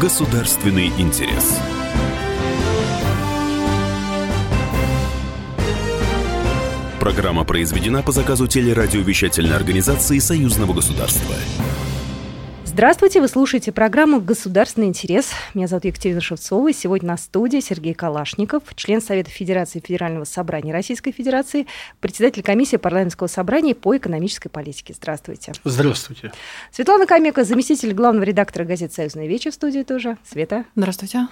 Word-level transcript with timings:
Государственный 0.00 0.88
интерес. 0.98 1.58
Программа 7.00 7.44
произведена 7.44 8.02
по 8.02 8.12
заказу 8.12 8.46
телерадиовещательной 8.46 9.56
организации 9.56 10.18
Союзного 10.18 10.74
государства. 10.74 11.34
Здравствуйте, 12.76 13.22
вы 13.22 13.28
слушаете 13.28 13.72
программу 13.72 14.20
«Государственный 14.20 14.88
интерес». 14.88 15.30
Меня 15.54 15.66
зовут 15.66 15.86
Екатерина 15.86 16.20
Шевцова. 16.20 16.68
И 16.68 16.74
сегодня 16.74 17.08
на 17.08 17.16
студии 17.16 17.60
Сергей 17.60 17.94
Калашников, 17.94 18.64
член 18.74 19.00
Совета 19.00 19.30
Федерации 19.30 19.80
Федерального 19.82 20.24
собрания 20.24 20.74
Российской 20.74 21.10
Федерации, 21.10 21.66
председатель 22.00 22.42
комиссии 22.42 22.76
парламентского 22.76 23.28
собрания 23.28 23.74
по 23.74 23.96
экономической 23.96 24.50
политике. 24.50 24.92
Здравствуйте. 24.92 25.54
Здравствуйте. 25.64 26.32
Светлана 26.70 27.06
Камека, 27.06 27.44
заместитель 27.44 27.94
главного 27.94 28.24
редактора 28.24 28.66
газеты 28.66 28.92
«Союзная 28.92 29.26
вечер» 29.26 29.52
в 29.52 29.54
студии 29.54 29.82
тоже. 29.82 30.18
Света. 30.30 30.66
Здравствуйте. 30.74 31.28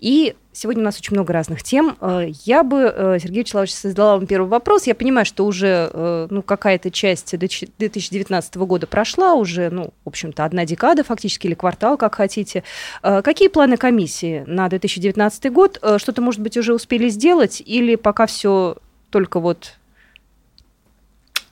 И 0.00 0.34
сегодня 0.52 0.82
у 0.82 0.84
нас 0.84 0.98
очень 0.98 1.14
много 1.14 1.32
разных 1.32 1.62
тем. 1.62 1.96
Э, 2.00 2.26
я 2.44 2.64
бы, 2.64 2.92
э, 2.94 3.18
Сергей 3.20 3.40
Вячеславович, 3.40 3.74
задала 3.74 4.16
вам 4.16 4.26
первый 4.26 4.48
вопрос. 4.48 4.86
Я 4.86 4.94
понимаю, 4.94 5.26
что 5.26 5.44
уже 5.44 5.90
э, 5.92 6.26
ну, 6.30 6.42
какая-то 6.42 6.90
часть 6.90 7.36
2019 7.38 8.56
года 8.56 8.86
прошла, 8.86 9.34
уже, 9.34 9.68
ну, 9.70 9.92
в 10.04 10.08
общем-то, 10.08 10.44
одна 10.44 10.64
декада 10.64 11.04
фактически, 11.04 11.46
или 11.46 11.54
квартал, 11.54 11.96
как 11.96 12.14
хотите. 12.14 12.64
Какие 13.02 13.48
планы 13.48 13.76
комиссии 13.76 14.44
на 14.46 14.68
2019 14.68 15.52
год? 15.52 15.78
Что-то, 15.98 16.22
может 16.22 16.40
быть, 16.40 16.56
уже 16.56 16.74
успели 16.74 17.08
сделать, 17.08 17.62
или 17.64 17.96
пока 17.96 18.26
все 18.26 18.76
только 19.10 19.40
вот... 19.40 19.74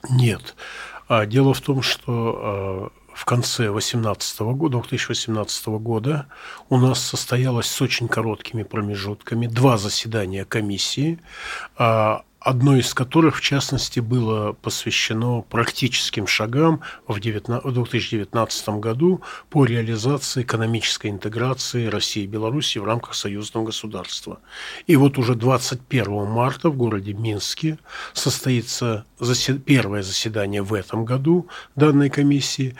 Нет. 0.09 0.55
А 1.07 1.25
дело 1.25 1.53
в 1.53 1.61
том, 1.61 1.81
что 1.81 2.91
в 3.19 3.25
конце 3.25 3.63
2018 3.63 4.39
года, 4.39 4.77
2018 4.77 5.67
года 5.67 6.27
у 6.69 6.77
нас 6.77 7.03
состоялось 7.03 7.67
с 7.67 7.81
очень 7.81 8.07
короткими 8.07 8.63
промежутками 8.63 9.45
два 9.45 9.77
заседания 9.77 10.45
комиссии, 10.45 11.19
а, 11.75 12.23
одно 12.39 12.77
из 12.77 12.93
которых, 12.93 13.39
в 13.39 13.41
частности, 13.41 13.99
было 13.99 14.53
посвящено 14.53 15.41
практическим 15.41 16.27
шагам 16.27 16.79
в 17.07 17.19
2019 17.19 18.79
году 18.79 19.21
по 19.49 19.65
реализации 19.65 20.43
экономической 20.43 21.07
интеграции 21.07 21.87
России 21.87 22.23
и 22.23 22.27
Беларуси 22.27 22.77
в 22.77 22.85
рамках 22.85 23.15
союзного 23.15 23.65
государства. 23.65 24.39
И 24.87 24.95
вот 24.95 25.17
уже 25.17 25.35
21 25.35 26.25
марта 26.25 26.69
в 26.69 26.77
городе 26.77 27.11
Минске 27.11 27.77
состоится 28.13 29.05
первое 29.65 30.03
заседание 30.03 30.61
в 30.61 30.73
этом 30.73 31.03
году 31.03 31.49
данной 31.75 32.09
комиссии, 32.09 32.77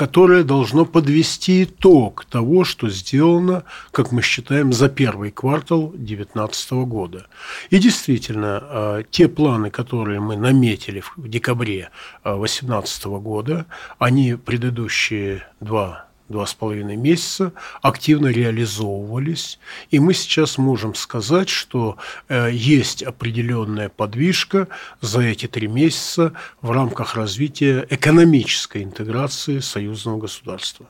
которое 0.00 0.44
должно 0.44 0.86
подвести 0.86 1.64
итог 1.64 2.24
того, 2.24 2.64
что 2.64 2.88
сделано, 2.88 3.64
как 3.90 4.12
мы 4.12 4.22
считаем, 4.22 4.72
за 4.72 4.88
первый 4.88 5.30
квартал 5.30 5.88
2019 5.88 6.70
года. 6.86 7.26
И 7.68 7.76
действительно, 7.76 8.60
а, 8.62 9.02
те 9.02 9.28
планы, 9.28 9.68
которые 9.68 10.18
мы 10.18 10.38
наметили 10.38 11.02
в 11.18 11.28
декабре 11.28 11.90
2018 12.24 13.04
а, 13.04 13.08
года, 13.18 13.66
они 13.98 14.36
предыдущие 14.36 15.42
два 15.60 16.09
два 16.30 16.46
с 16.46 16.54
половиной 16.54 16.96
месяца 16.96 17.52
активно 17.82 18.28
реализовывались. 18.28 19.58
И 19.90 19.98
мы 19.98 20.14
сейчас 20.14 20.58
можем 20.58 20.94
сказать, 20.94 21.48
что 21.48 21.96
э, 22.28 22.50
есть 22.52 23.02
определенная 23.02 23.88
подвижка 23.88 24.68
за 25.00 25.20
эти 25.20 25.46
три 25.46 25.66
месяца 25.66 26.32
в 26.62 26.70
рамках 26.70 27.16
развития 27.16 27.86
экономической 27.90 28.82
интеграции 28.84 29.58
союзного 29.58 30.18
государства. 30.18 30.86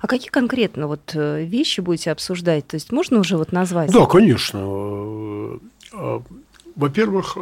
А 0.00 0.06
какие 0.06 0.30
конкретно 0.30 0.86
вот 0.88 1.12
э, 1.14 1.44
вещи 1.44 1.80
будете 1.80 2.10
обсуждать? 2.10 2.66
То 2.66 2.74
есть 2.76 2.90
можно 2.90 3.18
уже 3.18 3.36
вот 3.36 3.52
назвать? 3.52 3.92
Да, 3.92 4.06
конечно. 4.06 5.58
Э, 5.92 6.20
во-первых, 6.76 7.36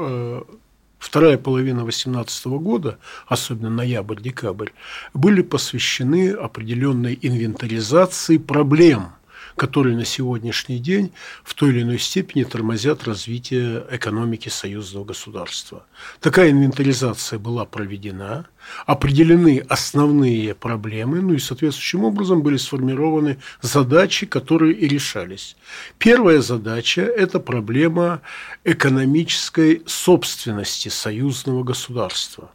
вторая 0.99 1.39
половина 1.39 1.81
2018 1.83 2.47
года, 2.47 2.99
особенно 3.27 3.71
ноябрь-декабрь, 3.71 4.71
были 5.15 5.43
посвящены 5.43 6.31
определенной 6.31 7.19
инвентаризации 7.21 8.39
проблем– 8.39 9.13
которые 9.59 9.97
на 9.97 10.07
сегодняшний 10.07 10.79
день 10.79 11.13
в 11.45 11.53
той 11.53 11.71
или 11.71 11.83
иной 11.83 11.99
степени 11.99 12.45
тормозят 12.45 13.05
развитие 13.05 13.85
экономики 13.91 14.49
союзного 14.49 15.05
государства. 15.05 15.85
Такая 16.21 16.51
инвентаризация 16.51 17.39
была 17.39 17.67
проведена, 17.67 18.47
определены 18.87 19.65
основные 19.69 20.55
проблемы, 20.55 21.21
ну 21.21 21.35
и 21.35 21.39
соответствующим 21.39 22.05
образом 22.05 22.43
были 22.43 22.57
сформированы 22.57 23.39
задачи, 23.61 24.25
которые 24.25 24.73
и 24.75 24.89
решались. 24.89 25.57
Первая 25.99 26.41
задача– 26.41 27.03
это 27.03 27.41
проблема 27.41 28.23
экономической 28.65 29.83
собственности 29.87 30.89
союзного 30.89 31.65
государства. 31.65 32.51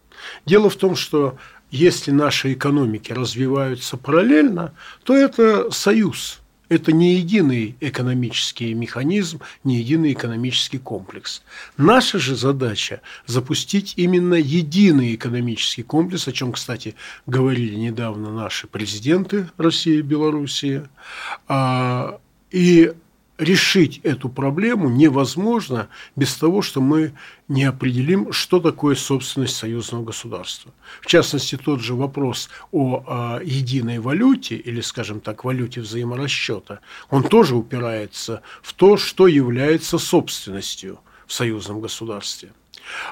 Дело 0.46 0.69
в 0.69 0.75
том, 0.78 0.96
что 0.96 1.38
если 1.69 2.12
наши 2.12 2.53
экономики 2.53 3.12
развиваются 3.12 3.97
параллельно, 3.97 4.74
то 5.03 5.16
это 5.16 5.69
союз– 5.72 6.40
это 6.69 6.91
не 6.91 7.16
единый 7.16 7.75
экономический 7.79 8.74
механизм, 8.74 9.41
не 9.63 9.78
единый 9.78 10.13
экономический 10.13 10.79
комплекс. 10.79 11.44
Наша 11.78 12.19
же 12.19 12.35
задача– 12.35 13.01
запустить 13.25 13.94
именно 13.97 14.35
единый 14.35 15.16
экономический 15.16 15.84
комплекс, 15.84 16.28
о 16.28 16.31
чем, 16.31 16.53
кстати, 16.53 16.96
говорили 17.25 17.75
недавно 17.75 18.31
наши 18.31 18.68
президенты 18.68 19.50
России 19.57 19.97
и 19.97 20.01
Белоруссии. 20.01 20.84
А, 21.47 22.19
и 22.51 22.94
решить 23.38 23.99
эту 24.03 24.29
проблему 24.29 24.89
невозможно 24.89 25.89
без 26.16 26.35
того, 26.35 26.61
что 26.61 26.81
мы 26.81 27.13
не 27.47 27.63
определим, 27.63 28.31
что 28.31 28.59
такое 28.59 28.95
собственность 28.95 29.55
союзного 29.55 30.03
государства. 30.03 30.71
В 31.01 31.07
частности, 31.07 31.57
тот 31.57 31.81
же 31.81 31.95
вопрос 31.95 32.49
о, 32.71 33.03
о 33.07 33.39
единой 33.44 33.99
валюте 33.99 34.55
или, 34.55 34.81
скажем 34.81 35.19
так, 35.19 35.44
валюте 35.44 35.81
взаиморасчета, 35.81 36.79
он 37.09 37.23
тоже 37.23 37.55
упирается 37.55 38.41
в 38.61 38.73
то, 38.73 38.97
что 38.97 39.27
является 39.27 39.97
собственностью 39.97 41.00
в 41.25 41.33
союзном 41.33 41.81
государстве. 41.81 42.51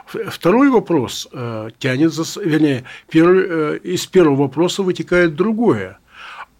Второй 0.05 0.69
вопрос 0.69 1.27
э, 1.31 1.69
тянет 1.79 2.13
за, 2.13 2.23
вернее, 2.41 2.83
первый, 3.09 3.45
э, 3.47 3.79
из 3.83 4.05
первого 4.05 4.43
вопроса 4.43 4.83
вытекает 4.83 5.35
другое 5.35 6.00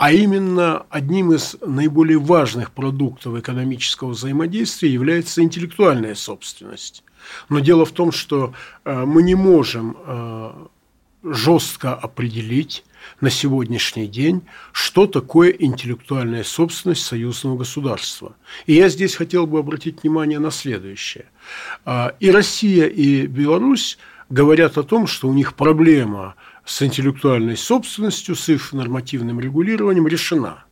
а 0.02 0.12
именно 0.12 0.88
одним 0.90 1.32
из 1.32 1.58
наиболее 1.62 2.18
важных 2.18 2.72
продуктов 2.72 3.38
экономического 3.38 4.10
взаимодействия 4.10 4.92
является 4.92 5.44
интеллектуальная 5.44 6.16
собственность. 6.16 7.04
Но 7.50 7.60
дело 7.60 7.86
в 7.86 7.92
том, 7.92 8.12
что 8.12 8.56
э, 8.84 9.06
мы 9.06 9.22
не 9.22 9.36
можем 9.36 9.96
э, 10.04 10.54
жестко 11.22 11.94
определить 11.94 12.84
на 13.20 13.30
сегодняшний 13.30 14.08
день, 14.08 14.42
что 14.72 15.06
такое 15.06 15.52
интеллектуальная 15.52 16.44
собственность 16.44 17.06
союзного 17.06 17.58
государства. 17.58 18.36
И 18.66 18.74
я 18.74 18.90
здесь 18.90 19.14
хотел 19.14 19.46
бы 19.46 19.60
обратить 19.60 20.02
внимание 20.02 20.40
на 20.40 20.50
следующее. 20.50 21.26
Э, 21.86 22.14
и 22.20 22.32
Россия, 22.32 22.88
и 22.88 23.28
Беларусь 23.28 24.00
говорят 24.32 24.80
о 24.80 24.84
том, 24.84 25.06
что 25.06 25.28
у 25.28 25.34
них 25.34 25.54
проблема– 25.54 26.34
с 26.66 26.82
интеллектуальной 26.82 27.58
собственностью, 27.58 28.36
с 28.36 28.50
их 28.50 28.74
нормативным 28.74 29.40
регулированием 29.40 30.08
решена. 30.08 30.66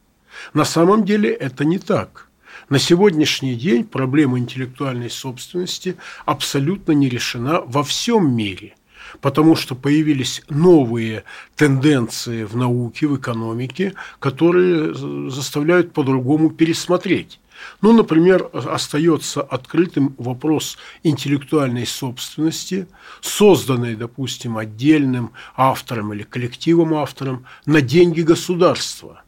На 0.53 0.65
самом 0.65 1.05
деле 1.05 1.31
это 1.31 1.65
не 1.65 1.79
так. 1.79 2.27
На 2.69 2.77
сегодняшний 2.79 3.55
день 3.55 3.83
проблема 3.83 4.37
интеллектуальной 4.37 5.09
собственности 5.09 5.95
абсолютно 6.25 6.91
не 6.91 7.09
решена 7.09 7.61
во 7.61 7.83
всем 7.83 8.35
мире, 8.35 8.75
потому 9.21 9.55
что 9.55 9.75
появились 9.75 10.43
новые 10.49 11.23
тенденции 11.55 12.43
в 12.43 12.55
науке, 12.55 13.07
в 13.07 13.17
экономике, 13.17 13.93
которые 14.19 14.93
заставляют 15.31 15.93
по-другому 15.93 16.51
пересмотреть 16.51 17.39
ну, 17.81 17.93
например, 17.93 18.49
остается 18.53 19.41
открытым 19.41 20.15
вопрос 20.17 20.77
интеллектуальной 21.03 21.85
собственности, 21.85 22.87
созданной, 23.21 23.95
допустим, 23.95 24.57
отдельным 24.57 25.31
автором 25.55 26.13
или 26.13 26.23
коллективом 26.23 26.93
автором 26.93 27.45
на 27.65 27.81
деньги 27.81 28.21
государства. 28.21 29.23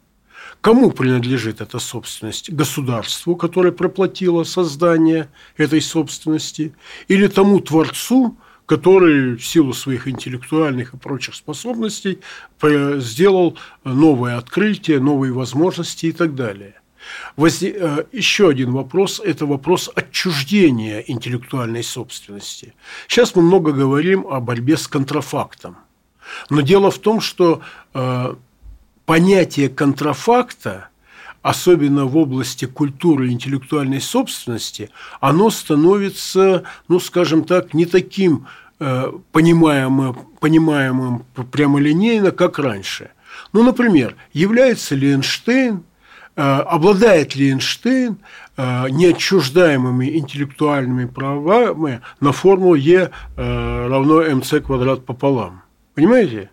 Кому 0.60 0.92
принадлежит 0.92 1.60
эта 1.60 1.78
собственность? 1.78 2.52
Государству, 2.52 3.34
которое 3.34 3.72
проплатило 3.72 4.44
создание 4.44 5.28
этой 5.56 5.80
собственности, 5.80 6.74
или 7.08 7.26
тому 7.26 7.58
творцу, 7.58 8.36
который 8.66 9.36
в 9.36 9.44
силу 9.44 9.72
своих 9.72 10.06
интеллектуальных 10.06 10.94
и 10.94 10.96
прочих 10.96 11.34
способностей 11.34 12.20
сделал 12.62 13.58
новые 13.82 14.36
открытия, 14.36 15.00
новые 15.00 15.32
возможности 15.32 16.06
и 16.06 16.12
так 16.12 16.36
далее. 16.36 16.80
Возне... 17.36 17.72
Э, 17.74 18.04
еще 18.12 18.48
один 18.48 18.72
вопрос– 18.72 19.20
это 19.24 19.46
вопрос 19.46 19.90
отчуждения 19.94 21.00
интеллектуальной 21.00 21.82
собственности. 21.82 22.74
Сейчас 23.08 23.34
мы 23.34 23.42
много 23.42 23.72
говорим 23.72 24.26
о 24.26 24.40
борьбе 24.40 24.76
с 24.76 24.86
контрафактом. 24.86 25.76
Но 26.50 26.60
дело 26.60 26.90
в 26.90 26.98
том, 26.98 27.20
что 27.20 27.62
э, 27.94 28.34
понятие 29.06 29.68
контрафакта, 29.68 30.88
особенно 31.42 32.04
в 32.04 32.16
области 32.16 32.66
культуры 32.66 33.28
и 33.28 33.32
интеллектуальной 33.32 34.00
собственности, 34.00 34.90
оно 35.20 35.50
становится, 35.50 36.64
ну, 36.88 37.00
скажем 37.00 37.44
так, 37.44 37.74
не 37.74 37.86
таким 37.86 38.46
э, 38.78 39.12
понимаемым, 39.32 40.14
понимаемым 40.40 41.24
прямолинейно, 41.50 42.30
как 42.30 42.58
раньше. 42.58 43.10
Ну, 43.52 43.62
например, 43.62 44.16
является 44.32 44.94
ли 44.94 45.12
Эйнштейн, 45.12 45.82
обладает 46.40 47.34
ли 47.34 47.50
Эйнштейн 47.50 48.18
э, 48.56 48.88
неотчуждаемыми 48.88 50.16
интеллектуальными 50.16 51.04
правами 51.04 52.00
на 52.20 52.32
формулу 52.32 52.74
Е 52.74 53.10
э, 53.36 53.88
равно 53.88 54.22
МЦ 54.36 54.64
квадрат 54.64 55.04
пополам? 55.04 55.62
Понимаете? 55.94 56.50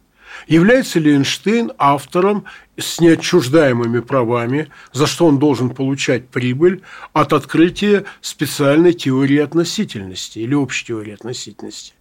Является 0.47 0.99
ли 0.99 1.13
Эйнштейн 1.13 1.71
автором 1.77 2.45
с 2.77 2.99
неотчуждаемыми 2.99 3.99
правами, 3.99 4.69
за 4.91 5.07
что 5.07 5.25
он 5.25 5.39
должен 5.39 5.69
получать 5.69 6.27
прибыль 6.29 6.81
от 7.13 7.33
открытия 7.33 8.05
специальной 8.21 8.93
теории 8.93 9.39
относительности 9.39 10.39
или 10.39 10.53
общей 10.53 10.87
теории 10.87 11.13
относительности? 11.13 11.93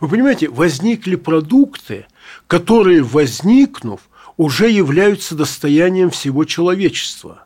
Вы 0.00 0.08
понимаете, 0.08 0.48
возникли 0.48 1.16
продукты, 1.16 2.06
которые, 2.46 3.02
возникнув, 3.02 4.00
уже 4.36 4.70
являются 4.70 5.34
достоянием 5.34 6.10
всего 6.10 6.44
человечества. 6.44 7.44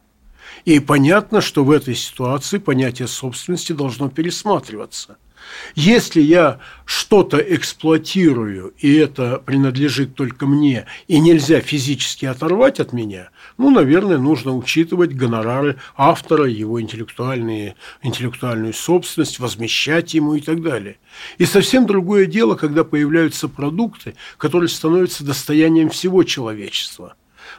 И 0.64 0.80
понятно, 0.80 1.40
что 1.40 1.64
в 1.64 1.70
этой 1.70 1.94
ситуации 1.94 2.58
понятие 2.58 3.08
собственности 3.08 3.72
должно 3.72 4.08
пересматриваться– 4.08 5.16
если 5.74 6.20
я 6.20 6.60
что-то 6.84 7.38
эксплуатирую, 7.38 8.74
и 8.78 8.94
это 8.94 9.42
принадлежит 9.44 10.14
только 10.14 10.46
мне, 10.46 10.86
и 11.06 11.18
нельзя 11.18 11.60
физически 11.60 12.26
оторвать 12.26 12.80
от 12.80 12.92
меня, 12.92 13.30
ну, 13.56 13.70
наверное, 13.70 14.18
нужно 14.18 14.56
учитывать 14.56 15.14
гонорары 15.14 15.76
автора, 15.96 16.46
его 16.46 16.80
интеллектуальные, 16.80 17.76
интеллектуальную 18.02 18.72
собственность, 18.72 19.38
возмещать 19.38 20.14
ему 20.14 20.34
и 20.34 20.40
так 20.40 20.62
далее. 20.62 20.96
И 21.38 21.44
совсем 21.44 21.86
другое 21.86 22.26
дело, 22.26 22.54
когда 22.54 22.84
появляются 22.84 23.48
продукты, 23.48 24.14
которые 24.36 24.68
становятся 24.68 25.24
достоянием 25.24 25.90
всего 25.90 26.22
человечества. 26.24 27.14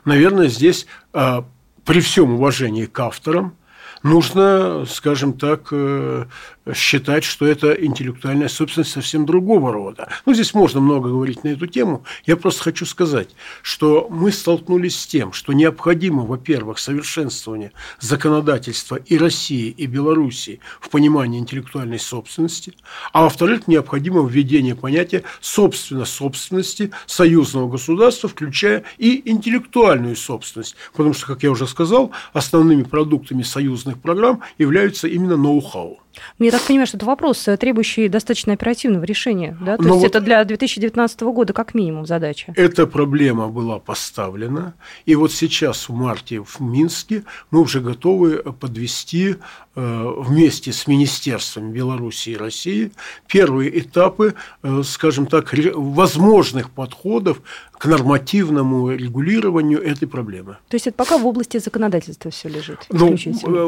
Наверное, 0.06 0.48
здесь 0.48 0.86
а, 1.14 1.46
при 1.86 2.02
всем 2.02 2.34
уважении 2.34 2.86
к 2.86 3.00
авторам, 3.00 3.56
нужно, 4.04 4.86
скажем 4.88 5.34
так, 5.34 5.70
э, 5.72 6.26
считать, 6.74 7.24
что 7.24 7.46
это 7.46 7.72
интеллектуальная 7.74 8.48
собственность 8.48 8.92
совсем 8.92 9.26
другого 9.26 9.72
рода. 9.72 10.10
Ну, 10.26 10.34
здесь 10.34 10.54
можно 10.54 10.80
много 10.80 11.10
говорить 11.10 11.44
на 11.44 11.50
эту 11.50 11.68
тему. 11.68 12.04
Я 12.26 12.38
просто 12.38 12.64
хочу 12.64 12.86
сказать, 12.86 13.30
что 13.62 14.08
мы 14.10 14.32
столкнулись 14.32 15.00
с 15.00 15.08
тем, 15.08 15.34
что 15.34 15.54
необходимо, 15.54 16.24
во-первых, 16.24 16.80
совершенствование 16.80 17.72
законодательства 18.00 18.96
и 18.96 19.18
России, 19.18 19.70
и 19.70 19.86
Белоруссии 19.86 20.60
в 20.80 20.90
понимании 20.90 21.40
интеллектуальной 21.40 22.00
собственности, 22.00 22.74
а 23.14 23.24
во-вторых, 23.24 23.68
необходимо 23.68 24.28
введение 24.28 24.76
понятия 24.76 25.24
собственно 25.42 26.06
собственности 26.06 26.92
союзного 27.06 27.70
государства, 27.70 28.30
включая 28.30 28.84
и 28.98 29.30
интеллектуальную 29.30 30.16
собственность. 30.16 30.76
Потому 30.92 31.14
что, 31.14 31.28
как 31.28 31.44
я 31.44 31.52
уже 31.52 31.68
сказал, 31.68 32.12
основными 32.34 32.84
продуктами 32.84 33.44
союзных 33.90 34.02
программ 34.02 34.44
являются 34.58 35.08
именно 35.08 35.38
ноу-хау. 35.38 36.00
Ну, 36.38 36.46
я 36.46 36.52
так 36.52 36.62
понимаю, 36.62 36.88
что 36.88 36.98
это 36.98 37.06
вопрос, 37.06 37.48
э, 37.48 37.58
требующий 37.58 38.08
достаточно 38.08 38.54
оперативного 38.54 39.04
решения. 39.04 39.58
Да? 39.62 39.78
То 39.78 39.84
Но 39.84 39.90
есть 39.90 40.02
вот 40.02 40.16
это 40.16 40.22
для 40.22 40.44
2019 40.44 41.22
года 41.22 41.54
как 41.54 41.74
минимум 41.74 42.06
задача. 42.06 42.54
Эта 42.56 42.88
проблема 42.88 43.48
была 43.48 43.80
поставлена. 43.80 44.74
И 45.06 45.16
вот 45.16 45.32
сейчас 45.32 45.90
в 45.90 45.94
марте 45.94 46.42
в 46.42 46.60
Минске 46.60 47.24
мы 47.52 47.62
уже 47.62 47.80
готовы 47.80 48.38
подвести 48.60 49.36
э, 49.76 50.14
вместе 50.18 50.74
с 50.74 50.88
министерствами 50.88 51.72
Беларуси 51.72 52.30
и 52.30 52.38
России 52.38 52.92
первые 53.28 53.80
этапы, 53.80 54.36
э, 54.64 54.82
скажем 54.84 55.26
так, 55.28 55.54
возможных 55.76 56.72
подходов 56.72 57.42
к 57.80 57.86
нормативному 57.86 58.92
регулированию 58.92 59.82
этой 59.82 60.08
проблемы. 60.08 60.58
То 60.68 60.76
есть 60.76 60.88
это 60.88 60.98
пока 60.98 61.18
в 61.18 61.26
области 61.26 61.58
законодательства 61.60 62.30
все 62.30 62.50
лежит? 62.50 62.86
Ну, 62.90 63.16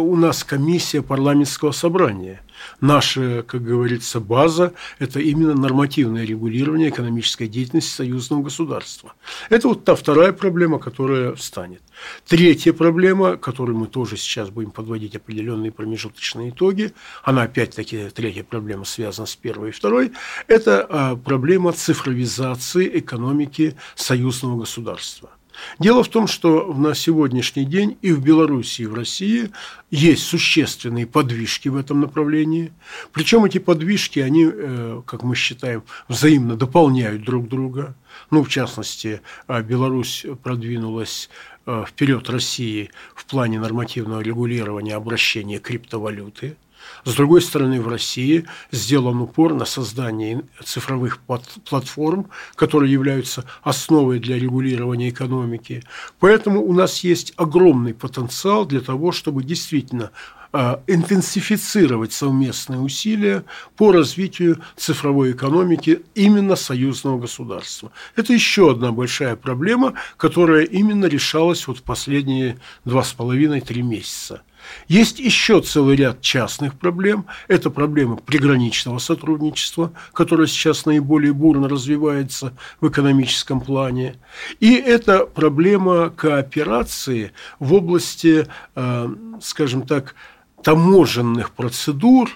у 0.02 0.16
нас 0.16 0.44
комиссия 0.44 1.02
парламентского 1.02 1.72
собрания. 1.72 2.31
Наша, 2.80 3.44
как 3.44 3.64
говорится, 3.64 4.20
база– 4.20 4.74
это 5.00 5.20
именно 5.20 5.56
нормативное 5.56 6.26
регулирование 6.26 6.90
экономической 6.90 7.48
деятельности 7.48 7.96
союзного 7.96 8.44
государства. 8.44 9.14
Это 9.50 9.68
вот 9.68 9.84
та 9.84 9.96
вторая 9.96 10.32
проблема, 10.34 10.80
которая 10.80 11.34
встанет. 11.36 11.82
Третья 12.28 12.74
проблема, 12.74 13.38
которой 13.38 13.76
мы 13.76 13.88
тоже 13.88 14.18
сейчас 14.18 14.50
будем 14.50 14.72
подводить 14.72 15.16
определенные 15.16 15.72
промежуточные 15.72 16.50
итоги, 16.50 16.94
она 17.24 17.44
опять-таки, 17.44 18.10
третья 18.10 18.44
проблема 18.44 18.86
связана 18.86 19.26
с 19.26 19.36
первой 19.36 19.70
и 19.70 19.72
второй, 19.72 20.12
это 20.48 20.86
а, 20.90 21.16
проблема 21.16 21.74
цифровизации 21.74 23.00
экономики 23.00 23.76
союзного 23.96 24.60
государства. 24.60 25.30
Дело 25.80 26.04
в 26.04 26.08
том, 26.08 26.28
что 26.28 26.74
на 26.74 26.96
сегодняшний 26.96 27.66
день 27.66 27.98
и 28.02 28.12
в 28.12 28.22
Беларуси, 28.22 28.84
и 28.84 28.86
в 28.86 28.94
России 28.94 29.52
есть 29.90 30.24
существенные 30.24 31.08
подвижки 31.08 31.70
в 31.70 31.76
этом 31.76 32.02
направлении. 32.02 32.72
Причем 33.12 33.46
эти 33.46 33.58
подвижки, 33.58 34.20
они, 34.20 34.50
э, 34.52 35.02
как 35.06 35.24
мы 35.24 35.36
считаем, 35.36 35.84
взаимно 36.08 36.56
дополняют 36.56 37.24
друг 37.24 37.48
друга. 37.48 37.96
Ну, 38.30 38.44
в 38.44 38.50
частности, 38.50 39.22
э, 39.48 39.62
Беларусь 39.62 40.26
продвинулась 40.44 41.30
э, 41.66 41.84
вперед 41.88 42.30
России 42.30 42.90
в 43.16 43.26
плане 43.26 43.60
нормативного 43.60 44.22
регулирования 44.22 44.96
обращения 44.96 45.60
криптовалюты– 45.60 46.56
с 47.06 47.14
другой 47.16 47.42
стороны, 47.42 47.82
в 47.82 47.88
России 47.88 48.46
сделан 48.72 49.22
упор 49.22 49.54
на 49.54 49.66
создание 49.66 50.44
цифровых 50.64 51.20
платформ, 51.66 52.28
которые 52.56 52.92
являются 52.92 53.46
основой 53.64 54.20
для 54.20 54.38
регулирования 54.38 55.10
экономики. 55.10 55.84
Поэтому 56.20 56.62
у 56.62 56.74
нас 56.74 57.00
есть 57.04 57.34
огромный 57.38 57.94
потенциал 57.94 58.66
для 58.66 58.82
того, 58.82 59.12
чтобы 59.12 59.44
действительно 59.44 60.12
а, 60.54 60.82
интенсифицировать 60.86 62.12
совместные 62.12 62.82
усилия 62.82 63.46
по 63.78 63.94
развитию 63.94 64.62
цифровой 64.76 65.32
экономики 65.32 66.02
именно 66.14 66.58
союзного 66.58 67.20
государства. 67.20 67.94
Это 68.18 68.34
еще 68.34 68.72
одна 68.72 68.92
большая 68.92 69.38
проблема, 69.38 69.94
которая 70.18 70.66
именно 70.66 71.06
решалась 71.06 71.66
вот 71.68 71.78
в 71.78 71.84
последние 71.84 72.58
два 72.84 73.04
с 73.04 73.14
половиной-три 73.14 73.82
месяца. 73.82 74.42
Есть 74.88 75.20
еще 75.20 75.62
целый 75.62 75.96
ряд 75.96 76.22
частных 76.22 76.78
проблем. 76.78 77.26
Это 77.48 77.70
проблема 77.70 78.18
приграничного 78.18 79.00
сотрудничества, 79.00 79.94
которое 80.14 80.48
сейчас 80.48 80.86
наиболее 80.86 81.34
бурно 81.34 81.70
развивается 81.70 82.54
в 82.80 82.90
экономическом 82.90 83.62
плане. 83.62 84.16
И 84.60 84.76
это 84.76 85.26
проблема 85.26 86.10
кооперации 86.10 87.32
в 87.60 87.74
области, 87.74 88.48
э, 88.76 89.10
скажем 89.42 89.86
так, 89.86 90.16
таможенных 90.64 91.52
процедур 91.52 92.30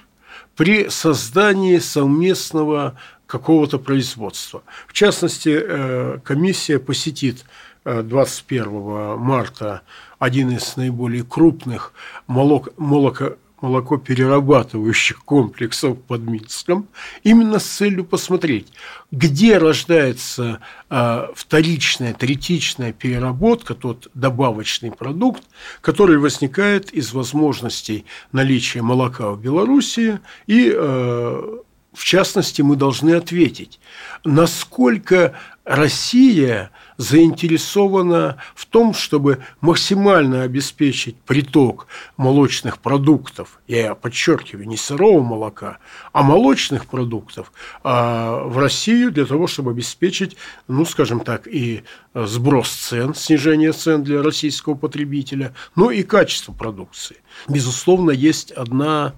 при 0.55 0.89
создании 0.89 1.77
совместного 1.79 2.97
какого-то 3.27 3.79
производства. 3.79 4.63
В 4.87 4.93
частности, 4.93 5.49
э, 5.49 6.19
комиссия 6.23 6.79
посетит 6.79 7.45
21 7.85 8.65
э, 8.65 9.15
марта 9.17 9.81
один 10.19 10.51
из 10.51 10.75
наиболее 10.75 11.23
крупных 11.23 11.93
молок, 12.27 12.69
молоко, 12.77 13.37
молокоперерабатывающих 13.61 15.23
комплексов 15.23 15.99
под 16.01 16.21
Минском, 16.21 16.87
именно 17.23 17.59
с 17.59 17.65
целью 17.65 18.05
посмотреть, 18.05 18.67
где 19.11 19.57
рождается 19.57 20.59
э, 20.89 21.27
вторичная, 21.35 22.13
третичная 22.13 22.91
переработка, 22.91 23.75
тот 23.75 24.09
добавочный 24.13 24.91
продукт, 24.91 25.43
который 25.81 26.17
возникает 26.17 26.91
из 26.91 27.13
возможностей 27.13 28.05
наличия 28.31 28.81
молока 28.81 29.31
в 29.31 29.39
Белоруссии 29.39 30.19
и 30.47 30.71
э, 30.75 31.57
в 31.95 32.03
частности, 32.03 32.61
мы 32.61 32.75
должны 32.75 33.11
ответить, 33.11 33.79
насколько 34.23 35.33
Россия 35.63 36.69
заинтересована 36.97 38.37
в 38.53 38.65
том, 38.65 38.93
чтобы 38.93 39.39
максимально 39.61 40.43
обеспечить 40.43 41.15
приток 41.17 41.87
молочных 42.17 42.79
продуктов, 42.79 43.59
я 43.67 43.95
подчеркиваю, 43.95 44.67
не 44.67 44.77
сырого 44.77 45.23
молока, 45.23 45.79
а 46.13 46.21
молочных 46.21 46.85
продуктов 46.85 47.51
а, 47.83 48.43
в 48.43 48.57
Россию 48.59 49.11
для 49.11 49.25
того, 49.25 49.47
чтобы 49.47 49.71
обеспечить, 49.71 50.37
ну, 50.67 50.85
скажем 50.85 51.21
так, 51.21 51.47
и 51.47 51.83
сброс 52.13 52.69
цен, 52.69 53.15
снижение 53.15 53.71
цен 53.71 54.03
для 54.03 54.21
российского 54.21 54.75
потребителя, 54.75 55.53
ну 55.75 55.89
и 55.89 56.03
качество 56.03 56.53
продукции. 56.53 57.17
Безусловно, 57.47 58.11
есть 58.11 58.51
одна, 58.51 59.15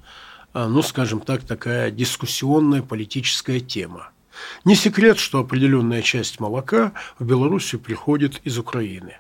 ну, 0.66 0.82
скажем 0.82 1.20
так, 1.20 1.44
такая 1.44 1.92
дискуссионная 1.92 2.82
политическая 2.82 3.60
тема– 3.60 4.10
не 4.66 4.76
секрет, 4.76 5.20
что 5.20 5.40
определенная 5.40 6.02
часть 6.02 6.40
молока 6.40 6.94
в 7.20 7.26
Белоруссию 7.26 7.82
приходит 7.82 8.42
из 8.44 8.58
Украины. 8.58 9.18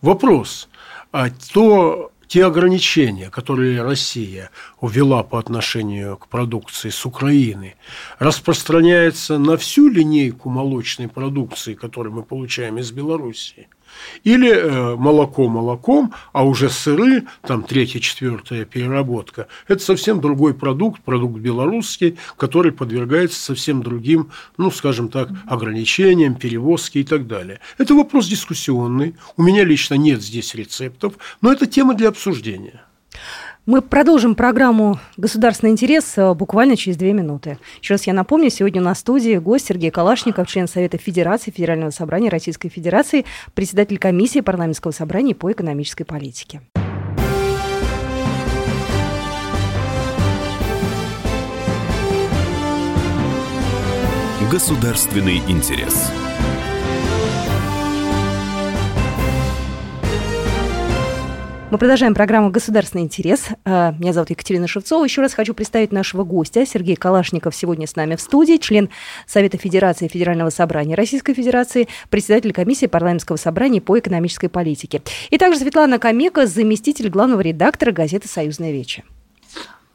Вопрос, 0.00 0.68
а 1.12 1.30
то, 1.52 2.12
те 2.26 2.44
ограничения, 2.44 3.30
которые 3.30 3.82
Россия 3.82 4.50
увела 4.80 5.22
по 5.22 5.38
отношению 5.38 6.16
к 6.16 6.28
продукции 6.28 6.90
с 6.90 7.06
Украины, 7.06 7.76
распространяются 8.18 9.38
на 9.38 9.56
всю 9.56 9.88
линейку 9.88 10.50
молочной 10.50 11.08
продукции, 11.08 11.74
которую 11.74 12.14
мы 12.14 12.22
получаем 12.22 12.78
из 12.78 12.90
Белоруссии, 12.90 13.68
или 14.24 14.50
э, 14.50 14.96
молоко 14.96 15.48
молоком, 15.48 16.12
а 16.32 16.44
уже 16.44 16.70
сыры, 16.70 17.24
там 17.42 17.62
третья, 17.62 18.00
четвертая 18.00 18.64
переработка, 18.64 19.48
это 19.68 19.82
совсем 19.82 20.20
другой 20.20 20.54
продукт, 20.54 21.02
продукт 21.02 21.38
белорусский, 21.38 22.18
который 22.36 22.72
подвергается 22.72 23.40
совсем 23.40 23.82
другим, 23.82 24.30
ну, 24.56 24.70
скажем 24.70 25.08
так, 25.08 25.28
ограничениям, 25.46 26.34
перевозки 26.34 26.98
и 26.98 27.04
так 27.04 27.26
далее. 27.26 27.60
Это 27.78 27.94
вопрос 27.94 28.26
дискуссионный. 28.26 29.16
У 29.36 29.42
меня 29.42 29.64
лично 29.64 29.94
нет 29.94 30.22
здесь 30.22 30.54
рецептов, 30.54 31.14
но 31.40 31.52
это 31.52 31.66
тема 31.66 31.94
для 31.94 32.08
обсуждения. 32.08 32.82
Мы 33.66 33.82
продолжим 33.82 34.36
программу 34.36 35.00
«Государственный 35.16 35.72
интерес» 35.72 36.16
э, 36.16 36.34
буквально 36.34 36.76
через 36.76 36.96
две 36.96 37.12
минуты. 37.12 37.58
Еще 37.82 37.94
раз 37.94 38.06
я 38.06 38.12
напомню, 38.12 38.48
сегодня 38.48 38.80
в 38.80 38.94
студии 38.94 39.38
гость 39.38 39.66
Сергей 39.66 39.90
Калашников, 39.90 40.46
член 40.46 40.68
Совета 40.68 40.98
Федерации 40.98 41.50
Федерального 41.50 41.90
собрания 41.90 42.28
Российской 42.28 42.68
Федерации, 42.68 43.24
председатель 43.54 43.98
комиссии 43.98 44.38
парламентского 44.38 44.92
собрания 44.92 45.34
по 45.34 45.50
экономической 45.50 46.04
политике. 46.04 46.60
Государственный 54.48 55.38
интерес. 55.48 56.12
Мы 61.68 61.78
продолжаем 61.78 62.14
программу 62.14 62.50
«Государственный 62.50 63.02
интерес». 63.02 63.48
Э, 63.64 63.92
меня 63.98 64.12
зовут 64.12 64.30
Екатерина 64.30 64.68
Шевцова. 64.68 65.02
Еще 65.02 65.20
раз 65.20 65.34
хочу 65.34 65.52
представить 65.52 65.90
нашего 65.90 66.22
гостя. 66.22 66.64
Сергей 66.64 66.94
Калашников 66.94 67.56
сегодня 67.56 67.88
с 67.88 67.96
нами 67.96 68.14
в 68.14 68.20
студии, 68.20 68.56
член 68.58 68.88
Совета 69.26 69.58
Федерации 69.58 70.06
Федерального 70.06 70.50
собрания 70.50 70.94
Российской 70.94 71.34
Федерации, 71.34 71.88
председатель 72.08 72.52
комиссии 72.52 72.86
парламентского 72.86 73.36
собрания 73.36 73.80
по 73.80 73.98
экономической 73.98 74.46
политике. 74.46 75.02
И 75.30 75.38
также 75.38 75.58
Светлана 75.58 75.98
Камека, 75.98 76.46
заместитель 76.46 77.08
главного 77.08 77.40
редактора 77.40 77.90
газеты 77.90 78.28
«Союзная 78.28 78.70
вече». 78.70 79.02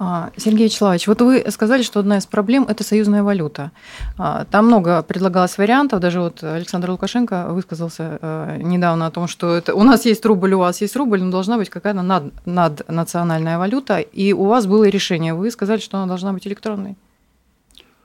А, 0.03 0.31
Сергей 0.35 0.65
Вячеславович, 0.65 1.05
вот 1.05 1.21
вы 1.21 1.45
сказали, 1.51 1.83
что 1.83 1.99
одна 1.99 2.17
из 2.17 2.25
проблем– 2.25 2.65
это 2.69 2.83
союзная 2.83 3.21
валюта. 3.21 3.69
А, 4.17 4.45
там 4.45 4.65
много 4.65 5.03
предлагалось 5.03 5.59
вариантов, 5.59 5.99
даже 5.99 6.21
вот 6.21 6.43
Александр 6.43 6.89
Лукашенко 6.89 7.49
высказался 7.49 8.17
э, 8.19 8.57
недавно 8.63 9.05
о 9.05 9.11
том, 9.11 9.27
что 9.27 9.53
это, 9.53 9.75
у 9.75 9.83
нас 9.83 10.05
есть 10.05 10.25
рубль, 10.25 10.53
у 10.53 10.57
вас 10.57 10.81
есть 10.81 10.95
рубль, 10.95 11.21
но 11.21 11.29
должна 11.29 11.57
быть 11.57 11.69
какая-то 11.69 12.01
над, 12.01 12.33
наднациональная 12.47 13.59
валюта, 13.59 13.99
и 13.99 14.33
у 14.33 14.45
вас 14.45 14.65
было 14.65 14.89
решение, 14.89 15.35
вы 15.35 15.51
сказали, 15.51 15.79
что 15.79 15.97
она 15.97 16.07
должна 16.07 16.33
быть 16.33 16.47
электронной. 16.47 16.97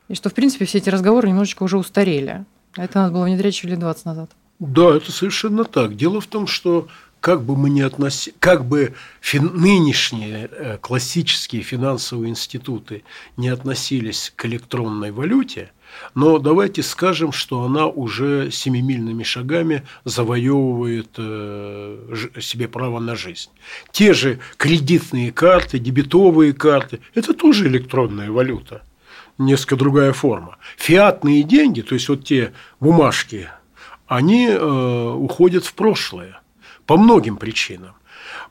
И 0.09 0.15
что, 0.15 0.29
в 0.29 0.35
принципе, 0.35 0.67
все 0.67 0.77
эти 0.77 0.91
разговоры 0.91 1.31
немножечко 1.31 1.63
уже 1.63 1.79
устарели. 1.79 2.45
Это 2.77 2.99
надо 2.99 3.15
было 3.15 3.25
внедрять 3.25 3.55
еще 3.55 3.69
лет 3.69 3.79
20 3.79 4.05
назад. 4.05 4.31
Да, 4.59 4.95
это 4.97 5.11
совершенно 5.13 5.65
так. 5.65 5.97
Дело 5.97 6.21
в 6.21 6.27
том, 6.27 6.47
что 6.47 6.89
как 7.27 7.43
бы 7.43 7.57
мы 7.57 7.71
ни 7.71 7.81
относи, 7.81 8.33
как 8.39 8.65
бы 8.65 8.95
фин, 9.21 9.51
нынешние 9.53 10.49
э, 10.49 10.79
классические 10.81 11.63
финансовые 11.63 12.31
институты 12.31 13.03
не 13.37 13.49
относились 13.49 14.33
к 14.37 14.47
электронной 14.47 15.11
валюте, 15.11 15.73
но 16.15 16.39
давайте 16.39 16.85
скажем, 16.85 17.33
что 17.33 17.65
она 17.65 17.89
уже 17.89 18.53
семимильными 18.53 19.25
шагами 19.25 19.83
завоевывает 20.05 21.09
э, 21.19 22.15
себе 22.41 22.69
право 22.69 23.01
на 23.01 23.17
жизнь. 23.17 23.51
Те 23.91 24.15
же 24.15 24.39
кредитные 24.57 25.33
карты, 25.33 25.81
дебетовые 25.81 26.53
карты– 26.53 27.01
это 27.17 27.35
тоже 27.35 27.67
электронная 27.67 28.31
валюта, 28.31 28.85
несколько 29.37 29.75
другая 29.75 30.13
форма. 30.13 30.59
Фиатные 30.77 31.43
деньги, 31.43 31.81
то 31.81 31.97
есть 31.97 32.09
вот 32.09 32.25
те 32.25 32.53
бумажки, 32.79 33.49
они 34.07 34.47
э, 34.47 35.11
уходят 35.11 35.65
в 35.65 35.75
прошлое 35.75 36.41
по 36.87 36.97
многим 36.97 37.37
причинам. 37.37 37.95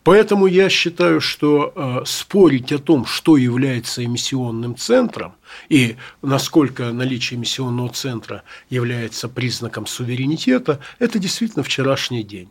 Поэтому 0.03 0.45
я 0.45 0.69
считаю, 0.69 1.19
что 1.19 1.73
э, 1.75 2.05
спорить 2.05 2.71
о 2.71 2.77
том, 2.77 3.05
что 3.05 3.37
является 3.37 4.05
эмиссионным 4.05 4.77
центром 4.77 5.33
и 5.67 5.97
насколько 6.21 6.91
наличие 6.91 7.39
эмиссионного 7.39 7.89
центра 7.89 8.43
является 8.69 9.27
признаком 9.27 9.87
суверенитета, 9.87 10.79
это 10.99 11.17
действительно 11.17 11.63
вчерашний 11.63 12.23
день. 12.23 12.49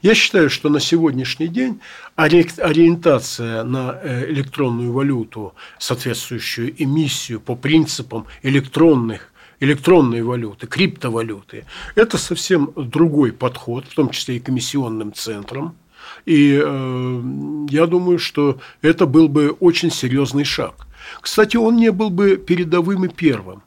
Я 0.00 0.14
считаю, 0.14 0.48
что 0.48 0.70
на 0.70 0.80
сегодняшний 0.80 1.48
день 1.48 1.80
ориентация 2.16 3.64
на 3.64 3.98
э, 4.02 4.30
электронную 4.30 4.92
валюту, 4.92 5.54
соответствующую 5.78 6.74
эмиссию 6.82 7.38
по 7.40 7.54
принципам 7.54 8.26
электронных 8.42 9.30
электронные 9.60 10.22
валюты, 10.22 10.66
криптовалюты. 10.66 11.64
Это 11.94 12.18
совсем 12.18 12.72
другой 12.76 13.32
подход, 13.32 13.86
в 13.86 13.94
том 13.94 14.10
числе 14.10 14.36
и 14.36 14.40
комиссионным 14.40 15.12
центрам. 15.12 15.76
И 16.26 16.60
э, 16.62 17.22
я 17.70 17.86
думаю, 17.86 18.18
что 18.18 18.58
это 18.82 19.06
был 19.06 19.28
бы 19.28 19.50
очень 19.60 19.90
серьезный 19.90 20.44
шаг. 20.44 20.86
Кстати, 21.20 21.56
он 21.56 21.76
не 21.76 21.90
был 21.90 22.10
бы 22.10 22.36
передовым 22.36 23.04
и 23.04 23.08
первым. 23.08 23.62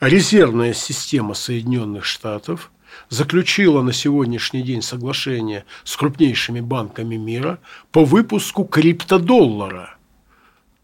Резервная 0.00 0.72
система 0.72 1.34
Соединенных 1.34 2.04
Штатов 2.04 2.70
заключила 3.08 3.82
на 3.82 3.92
сегодняшний 3.92 4.62
день 4.62 4.82
соглашение 4.82 5.64
с 5.84 5.96
крупнейшими 5.96 6.60
банками 6.60 7.16
мира 7.16 7.58
по 7.92 8.04
выпуску 8.04 8.64
криптодоллара. 8.64 9.96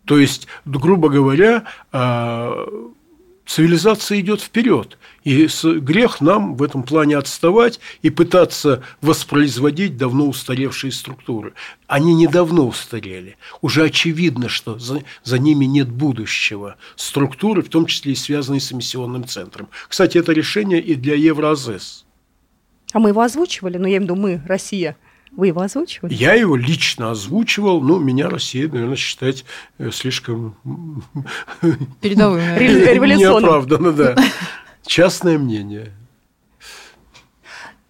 То 0.04 0.18
есть, 0.18 0.46
грубо 0.64 1.08
говоря, 1.08 1.64
э, 1.92 2.66
цивилизация 3.46 4.20
идет 4.20 4.40
вперед, 4.40 4.98
и 5.24 5.48
грех 5.64 6.20
нам 6.20 6.56
в 6.56 6.62
этом 6.62 6.82
плане 6.82 7.16
отставать 7.16 7.80
и 8.02 8.10
пытаться 8.10 8.82
воспроизводить 9.00 9.96
давно 9.96 10.26
устаревшие 10.26 10.92
структуры. 10.92 11.54
Они 11.86 12.14
недавно 12.14 12.62
устарели. 12.62 13.36
Уже 13.62 13.84
очевидно, 13.84 14.48
что 14.48 14.78
за, 14.78 15.02
за 15.22 15.38
ними 15.38 15.64
нет 15.64 15.88
будущего. 15.88 16.76
Структуры, 16.96 17.62
в 17.62 17.68
том 17.68 17.86
числе 17.86 18.12
и 18.12 18.16
связанные 18.16 18.60
с 18.60 18.72
эмиссионным 18.72 19.26
центром. 19.26 19.68
Кстати, 19.88 20.18
это 20.18 20.32
решение 20.32 20.80
и 20.80 20.94
для 20.94 21.14
Евроазес. 21.14 22.04
А 22.92 22.98
мы 22.98 23.10
его 23.10 23.20
озвучивали, 23.20 23.78
ну, 23.78 23.86
я 23.86 23.96
имею 23.96 24.00
в 24.00 24.04
виду 24.04 24.16
мы, 24.16 24.42
Россия– 24.46 24.96
вы 25.37 25.49
его 25.49 25.61
озвучивали? 25.61 26.14
Я 26.14 26.33
его 26.33 26.57
лично 26.57 27.11
озвучивал, 27.11 27.83
но 27.83 27.99
меня 27.99 28.28
Россия, 28.28 28.69
наверное, 28.69 28.97
считать 28.97 29.45
э, 29.78 29.90
слишком... 29.93 30.57
Передовым. 32.00 32.40
Неоправданно, 32.40 33.93
да. 33.93 34.16
Частное 34.87 35.37
мнение. 35.37 35.93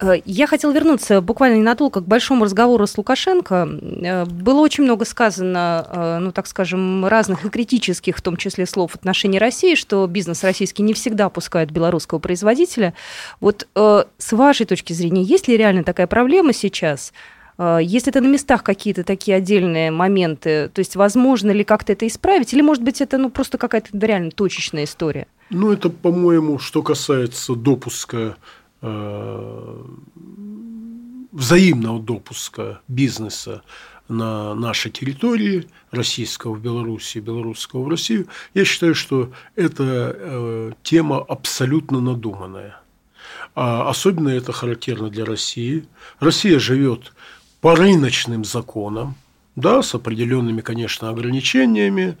Э, 0.01 0.15
я 0.25 0.45
хотела 0.45 0.73
вернуться 0.73 1.21
буквально 1.21 1.55
ненадолго 1.55 2.01
к 2.01 2.05
большому 2.05 2.43
разговору 2.43 2.85
с 2.85 2.97
Лукашенко. 2.97 3.65
Э, 3.65 4.25
было 4.25 4.59
очень 4.59 4.83
много 4.83 5.05
сказано, 5.05 6.19
ну, 6.21 6.33
так 6.33 6.47
скажем, 6.47 7.05
разных 7.05 7.45
и 7.45 7.49
критических, 7.49 8.17
в 8.17 8.21
том 8.21 8.35
числе 8.35 8.65
слов 8.65 8.91
в 8.91 8.95
отношении 8.95 9.39
России, 9.39 9.75
что 9.75 10.05
бизнес 10.05 10.43
российский 10.43 10.83
не 10.83 10.93
всегда 10.93 11.29
пускает 11.29 11.71
белорусского 11.71 12.19
производителя. 12.19 12.93
Вот 13.39 13.67
с 13.73 14.31
вашей 14.33 14.65
точки 14.65 14.91
зрения, 14.91 15.23
есть 15.23 15.47
ли 15.47 15.55
реально 15.55 15.85
такая 15.85 16.07
проблема 16.07 16.51
сейчас– 16.51 17.13
Э, 17.57 17.79
если 17.81 18.09
это 18.09 18.21
на 18.21 18.27
местах 18.27 18.63
какие-то 18.63 19.03
такие 19.03 19.37
отдельные 19.37 19.91
моменты, 19.91 20.69
то 20.69 20.79
есть 20.79 20.95
возможно 20.95 21.51
ли 21.51 21.63
как-то 21.63 21.93
это 21.93 22.07
исправить, 22.07 22.53
или, 22.53 22.61
может 22.61 22.83
быть, 22.83 23.01
это 23.01 23.17
ну, 23.17 23.29
просто 23.29 23.57
какая-то 23.57 23.89
реально 23.93 24.31
точечная 24.31 24.85
история? 24.85 25.27
Ну, 25.49 25.71
это, 25.71 25.89
по-моему, 25.89 26.59
что 26.59 26.81
касается 26.81 27.55
допуска, 27.55 28.37
э, 28.81 29.83
взаимного 31.31 32.01
допуска 32.01 32.81
бизнеса 32.87 33.63
на 34.09 34.55
нашей 34.55 34.89
территории, 34.89 35.67
российского 35.91 36.53
в 36.53 36.61
Беларуси, 36.61 37.19
белорусского 37.19 37.83
в 37.83 37.89
Россию, 37.89 38.27
я 38.53 38.63
считаю, 38.63 38.95
что 38.95 39.31
эта 39.55 40.15
э, 40.17 40.71
тема 40.83 41.17
абсолютно 41.17 41.99
надуманная. 41.99 42.79
А 43.55 43.89
особенно 43.89 44.29
это 44.29 44.51
характерно 44.51 45.09
для 45.09 45.25
России. 45.25 45.85
Россия 46.19 46.59
живет 46.59 47.11
по 47.67 47.75
рыночным 47.75 48.45
законам, 48.45 49.15
да, 49.57 49.83
с 49.83 49.93
определенными, 49.93 50.61
конечно, 50.61 51.09
ограничениями 51.09 52.15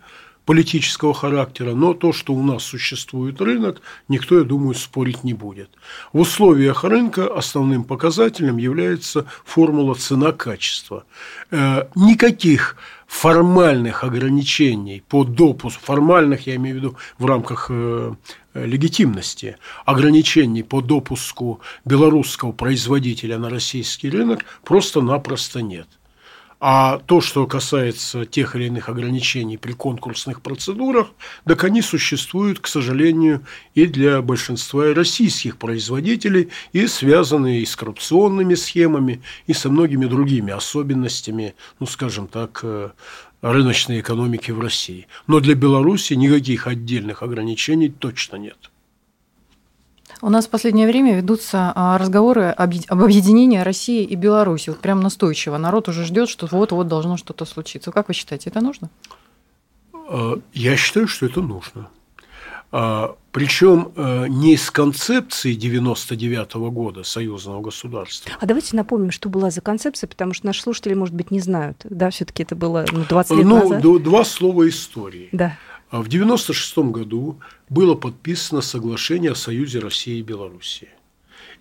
политического 0.47 1.13
характера, 1.13 1.73
но 1.73 1.93
то, 1.93 2.13
что 2.13 2.33
у 2.33 2.41
нас 2.41 2.63
существует 2.63 3.41
рынок, 3.41 3.81
никто, 4.07 4.37
я 4.37 4.45
думаю, 4.45 4.75
спорить 4.75 5.25
не 5.25 5.33
будет. 5.33 5.69
В 6.13 6.21
условиях 6.21 6.85
рынка 6.85 7.27
основным 7.27 7.83
показателем 7.83 8.55
является 8.55 9.25
формула 9.43 9.93
цена-качество. 9.93 11.03
Э, 11.51 11.87
никаких 11.95 12.77
формальных 13.07 14.05
ограничений 14.05 15.03
по 15.09 15.25
допуску, 15.25 15.83
формальных, 15.83 16.47
я 16.47 16.55
имею 16.55 16.75
в 16.75 16.79
виду 16.79 16.97
в 17.17 17.25
рамках 17.25 17.67
э, 17.69 18.13
легитимности, 18.53 19.57
ограничений 19.85 20.63
по 20.63 20.81
допуску 20.81 21.59
белорусского 21.83 22.53
производителя 22.53 23.37
на 23.37 23.49
российский 23.49 24.09
рынок 24.09 24.45
просто-напросто 24.63 25.61
нет. 25.61 25.87
А 26.59 26.97
то, 27.05 27.21
что 27.21 27.45
касается 27.45 28.25
тех 28.25 28.55
или 28.55 28.65
иных 28.65 28.89
ограничений 28.89 29.57
при 29.57 29.73
конкурсных 29.73 30.41
процедурах, 30.41 31.09
так 31.45 31.63
они 31.63 31.83
существуют, 31.83 32.59
к 32.59 32.67
сожалению, 32.67 33.45
и 33.75 33.85
для 33.85 34.23
большинства 34.23 34.91
российских 34.95 35.57
производителей, 35.57 36.49
и 36.73 36.87
связаны 36.87 37.59
и 37.59 37.65
с 37.65 37.75
коррупционными 37.75 38.55
схемами, 38.55 39.21
и 39.45 39.53
со 39.53 39.69
многими 39.69 40.07
другими 40.07 40.51
особенностями, 40.51 41.53
ну, 41.79 41.85
скажем 41.85 42.27
так, 42.27 42.61
э, 42.63 42.89
рыночной 43.41 43.99
экономики 43.99 44.49
в 44.49 44.59
России. 44.59 45.05
Но 45.27 45.39
для 45.39 45.53
Беларуси 45.53 46.13
никаких 46.13 46.65
отдельных 46.65 47.21
ограничений 47.21 47.89
точно 47.89 48.37
нет. 48.37 48.71
У 50.21 50.29
нас 50.29 50.47
в 50.47 50.49
последнее 50.49 50.87
время 50.87 51.15
ведутся 51.15 51.71
а, 51.75 51.97
разговоры 51.97 52.45
об 52.45 52.73
объединении 52.89 53.59
России 53.59 54.03
и 54.03 54.15
Беларуси. 54.15 54.69
Вот 54.69 54.79
прям 54.79 55.01
настойчиво. 55.01 55.57
Народ 55.57 55.89
уже 55.89 56.05
ждет, 56.05 56.29
что 56.29 56.47
вот-вот 56.49 56.87
должно 56.87 57.17
что-то 57.17 57.45
случиться. 57.45 57.91
Как 57.91 58.07
вы 58.07 58.13
считаете, 58.13 58.49
это 58.49 58.61
нужно? 58.61 58.89
А, 59.93 60.39
я 60.53 60.75
считаю, 60.75 61.07
что 61.07 61.27
это 61.27 61.41
нужно. 61.41 61.89
А, 62.71 63.15
Причем 63.31 63.91
не 63.95 64.55
из 64.55 64.71
концепции 64.71 65.53
99 65.53 66.55
-го 66.55 66.71
года 66.71 67.03
союзного 67.03 67.61
государства. 67.61 68.31
А 68.39 68.45
давайте 68.47 68.75
напомним, 68.75 69.11
что 69.11 69.29
была 69.29 69.51
за 69.51 69.61
концепция, 69.61 70.07
потому 70.07 70.33
что 70.33 70.47
наши 70.47 70.63
слушатели, 70.63 70.95
может 70.95 71.13
быть, 71.13 71.29
не 71.29 71.39
знают. 71.39 71.77
Да, 71.83 72.09
все-таки 72.09 72.41
это 72.41 72.55
было 72.55 72.85
ну, 72.91 73.05
20 73.07 73.37
лет 73.37 73.45
ну, 73.45 73.59
назад. 73.59 74.03
Два 74.03 74.25
слова 74.25 74.67
истории. 74.67 75.29
Да. 75.31 75.57
В 75.89 76.07
1996 76.07 76.77
году 76.91 77.39
было 77.69 77.95
подписано 77.95 78.59
соглашение 78.59 79.31
о 79.31 79.35
союзе 79.35 79.79
России 79.79 80.19
и 80.19 80.21
Белоруссии. 80.21 80.89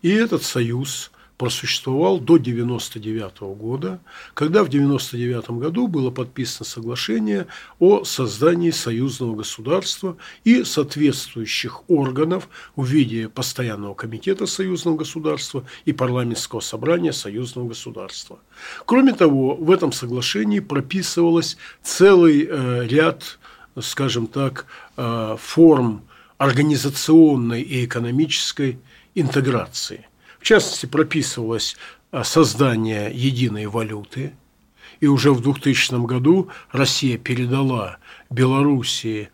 И 0.03 0.11
этот 0.11 0.43
союз 0.43 1.13
просуществовал 1.39 2.19
до 2.19 2.35
1999 2.35 3.41
года, 3.57 4.01
когда 4.35 4.65
в 4.65 4.69
1999 4.69 5.51
году 5.63 5.87
было 5.87 6.11
подписано 6.11 6.65
соглашение 6.65 7.47
о 7.79 8.05
создании 8.05 8.71
союзного 8.71 9.37
государства 9.37 10.17
и 10.45 10.65
соответствующих 10.65 11.89
органов 11.89 12.49
в 12.75 12.85
виде 12.85 13.29
постоянного 13.29 13.95
комитета 13.95 14.47
союзного 14.47 14.97
государства 14.97 15.65
и 15.85 15.93
парламентского 15.93 16.61
собрания 16.61 17.13
союзного 17.13 17.69
государства. 17.69 18.41
Кроме 18.87 19.13
того, 19.13 19.55
в 19.55 19.71
этом 19.71 19.93
соглашении 19.93 20.61
прописывалось 20.61 21.59
целый 21.83 22.49
э, 22.49 22.87
ряд 22.89 23.39
скажем 23.81 24.27
так, 24.27 24.67
э, 24.97 25.37
форм 25.41 26.03
организационной 26.39 27.63
и 27.63 27.85
экономической 27.85 28.79
интеграции. 29.15 30.07
В 30.39 30.45
частности, 30.45 30.87
прописывалось 30.87 31.77
э, 32.13 32.23
создание 32.25 33.11
единой 33.13 33.67
валюты, 33.67 34.33
и 35.01 35.07
уже 35.07 35.33
в 35.33 35.43
2000 35.43 36.07
году 36.07 36.49
Россия 36.73 37.19
передала 37.19 37.99
Белоруссии 38.31 39.31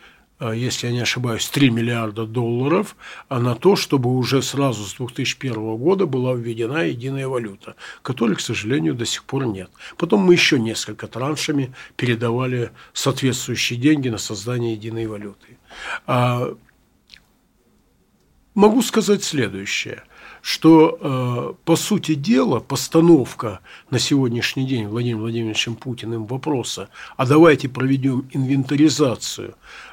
если 0.50 0.88
я 0.88 0.92
не 0.92 1.00
ошибаюсь, 1.00 1.48
3 1.48 1.70
миллиарда 1.70 2.26
долларов 2.26 2.96
а 3.28 3.38
на 3.38 3.54
то, 3.54 3.76
чтобы 3.76 4.10
уже 4.10 4.42
сразу 4.42 4.84
с 4.84 4.94
2001 4.94 5.76
года 5.76 6.06
была 6.06 6.34
введена 6.34 6.84
единая 6.84 7.28
валюта, 7.28 7.76
которой, 8.02 8.34
к 8.34 8.40
сожалению, 8.40 8.94
до 8.94 9.06
сих 9.06 9.24
пор 9.24 9.46
нет. 9.46 9.70
Потом 9.96 10.20
мы 10.20 10.34
еще 10.34 10.58
несколько 10.58 11.06
траншами 11.06 11.72
передавали 11.96 12.72
соответствующие 12.92 13.78
деньги 13.78 14.08
на 14.08 14.18
создание 14.18 14.72
единой 14.72 15.06
валюты. 15.06 15.58
А 16.06 16.54
могу 18.54 18.82
сказать 18.82 19.22
следующее 19.22 20.02
что, 20.42 21.56
по 21.64 21.76
сути 21.76 22.14
дела, 22.14 22.58
постановка 22.58 23.60
на 23.90 23.98
сегодняшний 23.98 24.66
день 24.66 24.88
Владимиром 24.88 25.20
Владимировичем 25.20 25.76
Путиным 25.76 26.26
вопроса, 26.26 26.88
а 27.16 27.26
давайте 27.26 27.68
проведем 27.68 28.28
инвентаризацию 28.32 29.54
а, 29.54 29.91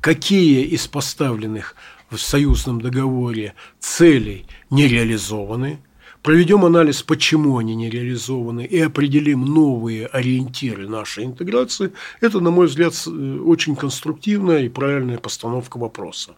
какие 0.00 0.64
из 0.64 0.86
поставленных 0.86 1.76
в 2.10 2.18
союзном 2.18 2.80
договоре 2.80 3.54
целей 3.80 4.46
не 4.70 4.88
реализованы, 4.88 5.80
проведем 6.24 6.64
анализ, 6.64 7.02
почему 7.02 7.58
они 7.58 7.74
не 7.74 7.90
реализованы, 7.90 8.64
и 8.64 8.80
определим 8.80 9.44
новые 9.44 10.06
ориентиры 10.06 10.88
нашей 10.88 11.24
интеграции, 11.24 11.92
это, 12.20 12.40
на 12.40 12.50
мой 12.50 12.66
взгляд, 12.66 12.94
э, 13.06 13.38
очень 13.44 13.76
конструктивная 13.76 14.62
и 14.62 14.68
правильная 14.68 15.18
постановка 15.18 15.76
вопроса. 15.76 16.34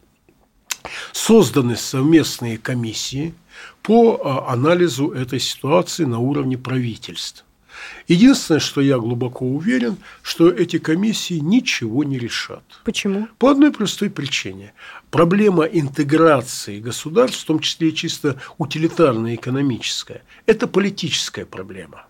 Созданы 1.12 1.76
совместные 1.76 2.58
комиссии 2.58 3.34
по 3.82 4.20
а, 4.22 4.52
анализу 4.52 5.10
этой 5.10 5.40
ситуации 5.40 6.04
на 6.04 6.18
уровне 6.18 6.58
правительств. 6.58 7.45
Единственное, 8.08 8.60
что 8.60 8.80
я 8.80 8.98
глубоко 8.98 9.44
уверен, 9.44 9.96
что 10.22 10.48
эти 10.48 10.78
комиссии 10.78 11.38
ничего 11.38 12.04
не 12.04 12.18
решат. 12.18 12.62
Почему? 12.84 13.28
По 13.38 13.50
одной 13.50 13.72
простой 13.72 14.10
причине. 14.10 14.72
Проблема 15.10 15.64
интеграции 15.64 16.80
государств, 16.80 17.42
в 17.42 17.46
том 17.46 17.60
числе 17.60 17.92
чисто 17.92 18.40
утилитарная 18.58 19.34
экономическая, 19.34 20.22
это 20.46 20.66
политическая 20.66 21.44
проблема. 21.44 22.06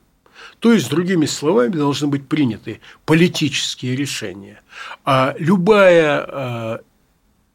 То 0.60 0.72
есть, 0.72 0.88
другими 0.90 1.26
словами, 1.26 1.72
должны 1.72 2.08
быть 2.08 2.28
приняты 2.28 2.80
политические 3.04 3.96
решения. 3.96 4.62
А 5.04 5.34
любая 5.38 6.26
а, 6.26 6.80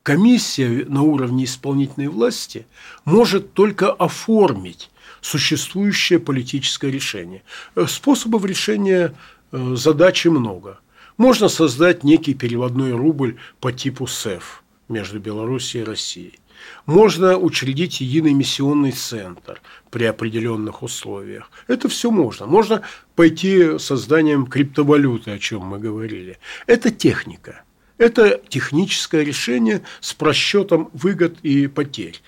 комиссия 0.04 0.86
на 0.86 1.04
уровне 1.04 1.46
исполнительной 1.46 2.08
власти 2.08 2.66
может 3.06 3.54
только 3.54 3.92
оформить 3.92 4.90
существующее 5.22 6.20
политическое 6.20 6.92
решение. 6.92 7.44
Э, 7.76 7.86
способов 7.88 8.44
решения 8.46 9.14
э, 9.52 9.76
задачи 9.76 10.28
много. 10.28 10.80
Можно 11.18 11.50
создать 11.50 12.04
некий 12.04 12.34
переводной 12.34 12.92
рубль 12.92 13.38
по 13.60 13.72
типу 13.72 14.08
СЭФ 14.08 14.64
между 14.90 15.20
Белоруссией 15.20 15.84
и 15.84 15.88
Россией. 15.88 16.40
Можно 16.86 17.38
учредить 17.38 18.02
единый 18.02 18.34
миссионный 18.34 18.92
центр 18.92 19.62
при 19.90 20.06
определенных 20.06 20.84
условиях. 20.84 21.50
Это 21.68 21.90
все 21.90 22.12
можно. 22.12 22.46
Можно 22.46 22.82
пойти 23.16 23.78
созданием 23.80 24.46
криптовалюты, 24.46 25.32
о 25.32 25.40
чем 25.40 25.62
мы 25.62 25.80
говорили. 25.80 26.38
Это 26.68 26.92
техника. 26.92 27.64
Это 27.98 28.42
техническое 28.50 29.24
решение 29.24 29.84
с 30.00 30.14
просчетом 30.14 30.90
выгод 30.94 31.38
и 31.44 31.68
потерь. 31.68 32.20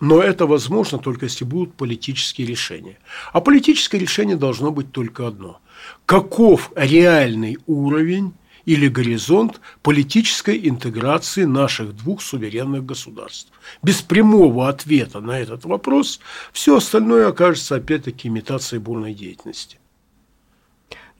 Но 0.00 0.22
это 0.22 0.46
возможно 0.46 0.98
только 0.98 1.26
если 1.26 1.44
будут 1.44 1.74
политические 1.74 2.46
решения. 2.46 2.98
А 3.32 3.40
политическое 3.40 3.98
решение 3.98 4.36
должно 4.36 4.70
быть 4.70 4.92
только 4.92 5.26
одно. 5.26 5.60
Каков 6.06 6.72
реальный 6.74 7.58
уровень 7.66 8.32
или 8.64 8.88
горизонт 8.88 9.60
политической 9.82 10.68
интеграции 10.68 11.44
наших 11.44 11.96
двух 11.96 12.22
суверенных 12.22 12.84
государств. 12.84 13.50
Без 13.82 14.00
прямого 14.00 14.68
ответа 14.68 15.20
на 15.20 15.38
этот 15.38 15.64
вопрос 15.64 16.20
все 16.52 16.76
остальное 16.76 17.28
окажется 17.28 17.76
опять-таки 17.76 18.28
имитацией 18.28 18.80
бурной 18.80 19.14
деятельности. 19.14 19.79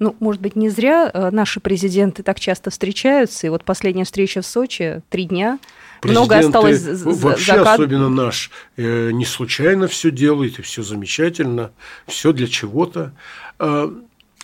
Ну, 0.01 0.17
может 0.19 0.41
быть, 0.41 0.57
не 0.57 0.71
зря 0.71 1.11
э, 1.13 1.31
наши 1.31 1.61
президенты 1.61 2.23
так 2.23 2.41
часто 2.41 2.71
встречаются. 2.71 3.47
И 3.47 3.51
вот 3.51 3.65
последняя 3.65 4.05
встреча 4.05 4.41
в 4.41 4.47
Сочи, 4.47 5.03
три 5.11 5.27
дня. 5.27 5.59
Много 6.03 6.39
осталось 6.39 6.83
Вообще, 6.83 7.57
за 7.57 7.75
особенно 7.75 8.09
наш, 8.09 8.51
э, 8.79 9.11
не 9.13 9.27
случайно 9.27 9.89
все 9.89 10.11
делает, 10.11 10.59
и 10.59 10.63
все 10.63 10.83
замечательно, 10.83 11.71
все 12.07 12.33
для 12.33 12.47
чего-то. 12.47 13.13
А, 13.59 13.95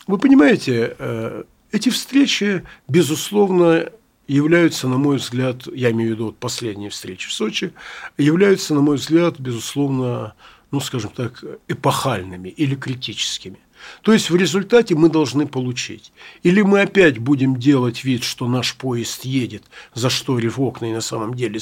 вы 0.06 0.18
понимаете, 0.18 0.94
э, 0.98 1.44
эти 1.72 1.88
встречи, 1.88 2.62
безусловно, 2.86 3.88
являются, 4.28 4.88
на 4.88 4.98
мой 4.98 5.16
взгляд, 5.16 5.66
я 5.72 5.90
имею 5.92 6.10
в 6.10 6.14
виду 6.16 6.24
вот 6.26 6.36
последние 6.36 6.90
встречи 6.90 7.28
в 7.28 7.32
Сочи, 7.32 7.72
являются, 8.18 8.74
на 8.74 8.82
мой 8.82 8.96
взгляд, 8.96 9.40
безусловно, 9.40 10.34
ну, 10.70 10.80
скажем 10.80 11.12
так, 11.16 11.42
эпохальными 11.66 12.50
или 12.50 12.74
критическими. 12.74 13.56
То 14.02 14.12
есть 14.12 14.30
в 14.30 14.36
результате 14.36 14.94
мы 14.94 15.08
должны 15.08 15.46
получить. 15.46 16.12
Или 16.42 16.62
мы 16.62 16.82
опять 16.82 17.18
будем 17.18 17.56
делать 17.56 18.04
вид, 18.04 18.22
что 18.22 18.48
наш 18.48 18.74
поезд 18.74 19.24
едет, 19.24 19.64
за 19.94 20.10
что 20.10 20.36
в 20.36 20.60
окна 20.60 20.86
и 20.86 20.92
на 20.92 21.00
самом 21.00 21.34
деле 21.34 21.60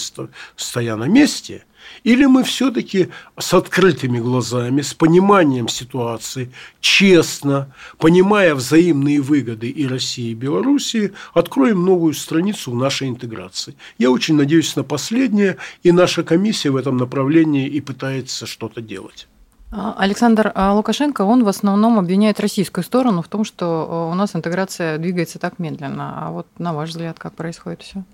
стоя 0.56 0.96
на 0.96 1.04
месте, 1.04 1.64
или 2.02 2.24
мы 2.24 2.44
все-таки 2.44 3.08
с 3.38 3.54
открытыми 3.54 4.18
глазами, 4.18 4.80
с 4.80 4.94
пониманием 4.94 5.68
ситуации, 5.68 6.52
честно, 6.80 7.74
понимая 7.98 8.54
взаимные 8.54 9.20
выгоды 9.20 9.68
и 9.68 9.86
России, 9.86 10.30
и 10.30 10.34
Белоруссии, 10.34 11.12
откроем 11.32 11.84
новую 11.84 12.14
страницу 12.14 12.74
нашей 12.74 13.08
интеграции. 13.08 13.74
Я 13.98 14.10
очень 14.10 14.34
надеюсь 14.34 14.76
на 14.76 14.82
последнее, 14.82 15.56
и 15.82 15.92
наша 15.92 16.22
комиссия 16.22 16.70
в 16.70 16.76
этом 16.76 16.96
направлении 16.96 17.68
и 17.68 17.80
пытается 17.80 18.46
что-то 18.46 18.80
делать. 18.80 19.28
А, 19.76 19.92
Александр 19.98 20.52
а 20.54 20.72
Лукашенко, 20.72 21.22
он 21.22 21.42
в 21.42 21.48
основном 21.48 21.98
обвиняет 21.98 22.38
российскую 22.38 22.84
сторону 22.84 23.22
в 23.22 23.28
том, 23.28 23.44
что 23.44 24.06
э, 24.08 24.12
у 24.12 24.14
нас 24.14 24.36
интеграция 24.36 24.98
двигается 24.98 25.40
так 25.40 25.58
медленно. 25.58 26.26
А 26.26 26.30
вот 26.30 26.46
на 26.58 26.72
ваш 26.72 26.90
взгляд, 26.90 27.18
как 27.18 27.34
происходит 27.34 27.82
все? 27.82 28.04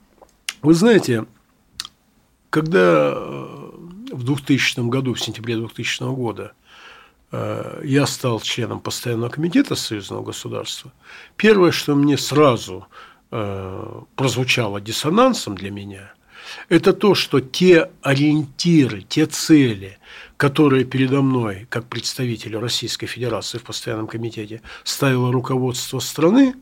Вы 0.63 0.73
знаете, 0.73 1.27
когда 2.49 3.13
э, 3.15 3.71
в 4.11 4.25
2000 4.25 4.89
году, 4.89 5.13
в 5.13 5.21
сентябре 5.21 5.57
2000 5.57 6.15
года, 6.15 6.53
э, 7.31 7.83
я 7.85 8.07
стал 8.07 8.41
членом 8.41 8.81
постоянного 8.81 9.29
комитета 9.29 9.75
союзного 9.75 10.25
государства, 10.25 10.93
первое, 11.37 11.73
что 11.73 11.95
мне 11.95 12.17
сразу 12.17 12.87
э, 13.31 14.01
прозвучало 14.17 14.81
диссонансом 14.81 15.57
для 15.57 15.71
меня, 15.71 16.15
это 16.71 16.95
то, 16.95 17.15
что 17.15 17.41
те 17.41 17.91
ориентиры, 18.01 19.03
те 19.03 19.27
цели, 19.27 19.99
которые 20.41 20.85
передо 20.85 21.21
мной, 21.21 21.67
как 21.69 21.85
представителю 21.85 22.61
Российской 22.61 23.07
Федерации 23.07 23.59
в 23.59 23.63
постоянном 23.63 24.07
комитете, 24.07 24.63
ставило 24.85 25.31
руководство 25.31 25.99
страны, 25.99 26.55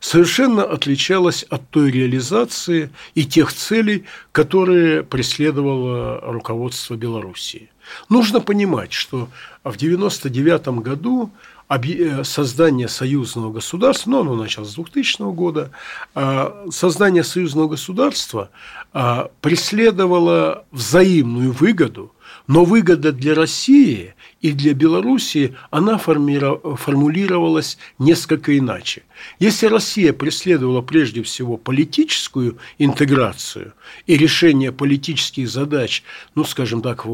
совершенно 0.00 0.64
отличалось 0.64 1.42
от 1.42 1.68
той 1.68 1.90
реализации 1.90 2.88
и 3.14 3.26
тех 3.26 3.52
целей, 3.52 4.04
которые 4.32 5.02
преследовало 5.02 6.18
руководство 6.22 6.94
Белоруссии. 6.94 7.68
Нужно 8.08 8.40
понимать, 8.40 8.94
что 8.94 9.28
в 9.64 9.76
1999 9.76 10.68
году 10.82 11.30
э, 11.68 12.24
создание 12.24 12.88
союзного 12.88 13.52
государства, 13.52 14.08
ну, 14.12 14.20
оно 14.20 14.34
началось 14.34 14.70
с 14.70 14.74
2000 14.76 15.34
года, 15.34 15.72
а, 16.14 16.64
создание 16.70 17.22
союзного 17.22 17.68
государства 17.68 18.48
а, 18.94 19.28
преследовало 19.42 20.64
взаимную 20.72 21.52
выгоду 21.52 22.12
но 22.46 22.64
выгода 22.64 23.12
для 23.12 23.34
России 23.34 24.14
и 24.40 24.52
для 24.52 24.74
Белоруссии, 24.74 25.56
она 25.70 25.98
формулировалась 25.98 27.78
несколько 27.98 28.56
иначе. 28.56 29.02
Если 29.38 29.66
Россия 29.66 30.12
преследовала 30.12 30.82
прежде 30.82 31.22
всего 31.22 31.56
политическую 31.56 32.58
интеграцию 32.78 33.72
и 34.06 34.16
решение 34.16 34.72
политических 34.72 35.48
задач, 35.48 36.02
ну, 36.34 36.44
скажем 36.44 36.82
так, 36.82 37.06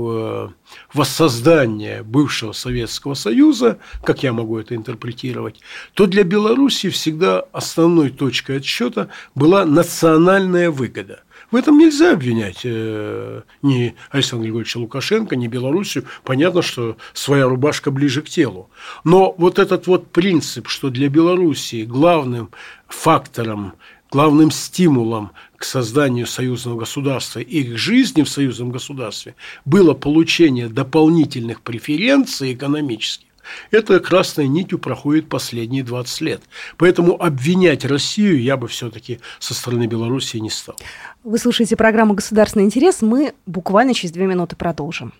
воссоздание 0.92 2.02
бывшего 2.02 2.52
Советского 2.52 3.14
Союза, 3.14 3.78
как 4.04 4.22
я 4.22 4.32
могу 4.32 4.58
это 4.58 4.74
интерпретировать, 4.74 5.60
то 5.94 6.06
для 6.06 6.24
Белоруссии 6.24 6.88
всегда 6.88 7.40
основной 7.52 8.10
точкой 8.10 8.58
отсчета 8.58 9.08
была 9.34 9.64
национальная 9.64 10.70
выгода– 10.70 11.22
в 11.52 11.56
этом 11.56 11.78
нельзя 11.78 12.12
обвинять 12.12 12.62
э, 12.64 13.42
ни 13.60 13.94
Александра 14.10 14.44
Григорьевича 14.44 14.78
Лукашенко, 14.78 15.36
ни 15.36 15.46
Белоруссию. 15.46 16.06
Понятно, 16.24 16.62
что 16.62 16.96
своя 17.12 17.46
рубашка 17.46 17.90
ближе 17.90 18.22
к 18.22 18.28
телу. 18.28 18.70
Но 19.04 19.34
вот 19.36 19.58
этот 19.58 19.86
вот 19.86 20.10
принцип, 20.10 20.68
что 20.68 20.88
для 20.88 21.10
Белоруссии 21.10 21.84
главным 21.84 22.50
фактором, 22.88 23.74
главным 24.10 24.50
стимулом 24.50 25.32
к 25.58 25.64
созданию 25.64 26.26
союзного 26.26 26.80
государства 26.80 27.40
и 27.40 27.64
к 27.64 27.76
жизни 27.76 28.22
в 28.22 28.30
союзном 28.30 28.70
государстве 28.70 29.34
было 29.66 29.92
получение 29.92 30.68
дополнительных 30.68 31.60
преференций 31.60 32.54
экономических, 32.54 33.28
это 33.70 34.00
красной 34.00 34.48
нитью 34.48 34.78
проходит 34.78 35.28
последние 35.28 35.82
20 35.82 36.20
лет. 36.22 36.42
Поэтому 36.76 37.20
обвинять 37.20 37.84
Россию 37.84 38.40
я 38.40 38.56
бы 38.56 38.68
все-таки 38.68 39.20
со 39.38 39.54
стороны 39.54 39.86
Белоруссии 39.86 40.38
не 40.38 40.50
стал. 40.50 40.76
Вы 41.24 41.38
слушаете 41.38 41.76
программу 41.76 42.14
«Государственный 42.14 42.64
интерес». 42.64 43.02
Мы 43.02 43.34
буквально 43.46 43.94
через 43.94 44.12
две 44.12 44.26
минуты 44.26 44.56
продолжим. 44.56 45.12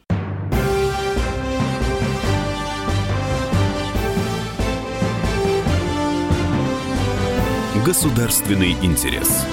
Государственный 7.85 8.73
интерес. 8.83 9.45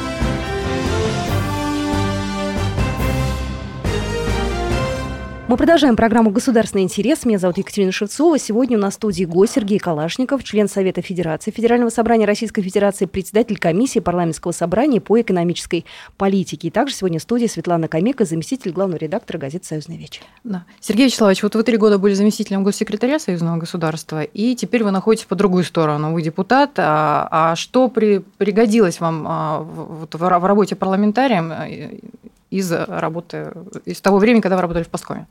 Мы 5.50 5.58
продолжаем 5.58 5.96
программу 5.96 6.30
«Государственный 6.30 6.84
интерес». 6.84 7.26
Меня 7.26 7.40
зовут 7.40 7.58
Екатерина 7.58 7.92
Шевцова. 7.92 8.38
Сегодня 8.38 8.78
у 8.78 8.82
нас 8.82 8.94
в 8.94 8.98
студии 8.98 9.24
гость 9.24 9.54
Сергей 9.54 9.80
Калашников, 9.80 10.44
член 10.44 10.70
Совета 10.70 11.02
Федерации 11.02 11.50
Федерального 11.50 11.90
собрания 11.90 12.28
Российской 12.28 12.62
Федерации, 12.62 13.08
председатель 13.08 13.58
комиссии 13.58 13.98
парламентского 13.98 14.52
собрания 14.52 15.02
по 15.02 15.20
экономической 15.20 15.86
политике. 16.18 16.68
И 16.68 16.70
также 16.70 16.94
сегодня 16.94 17.18
в 17.18 17.24
студии 17.24 17.48
Светлана 17.48 17.88
Камека, 17.88 18.26
заместитель 18.26 18.72
главного 18.72 19.00
редактора 19.00 19.40
газеты 19.40 19.66
«Союзный 19.66 19.98
вечер». 19.98 20.22
Да. 20.44 20.66
Сергей 20.82 21.08
Вячеславович, 21.08 21.42
вот 21.42 21.56
вы 21.56 21.64
три 21.64 21.78
года 21.78 21.98
были 21.98 22.14
заместителем 22.14 22.64
госсекретаря 22.64 23.18
Союзного 23.18 23.58
государства, 23.58 24.22
и 24.22 24.54
теперь 24.54 24.84
вы 24.84 24.92
находитесь 24.92 25.26
по 25.26 25.34
другую 25.34 25.64
сторону. 25.64 26.14
Вы 26.14 26.22
депутат. 26.22 26.74
А, 26.78 27.28
а 27.32 27.56
что 27.56 27.88
при, 27.88 28.20
пригодилось 28.20 29.00
вам 29.00 29.26
а, 29.28 29.62
вот, 29.62 30.14
в, 30.14 30.20
в 30.20 30.46
работе 30.46 30.76
парламентарием 30.76 31.52
из 32.50 32.72
работы, 32.72 33.54
из 33.86 34.02
того 34.02 34.18
времени, 34.18 34.42
когда 34.42 34.56
вы 34.56 34.62
работали 34.62 34.84
в 34.84 34.90
Паскове? 34.90 35.28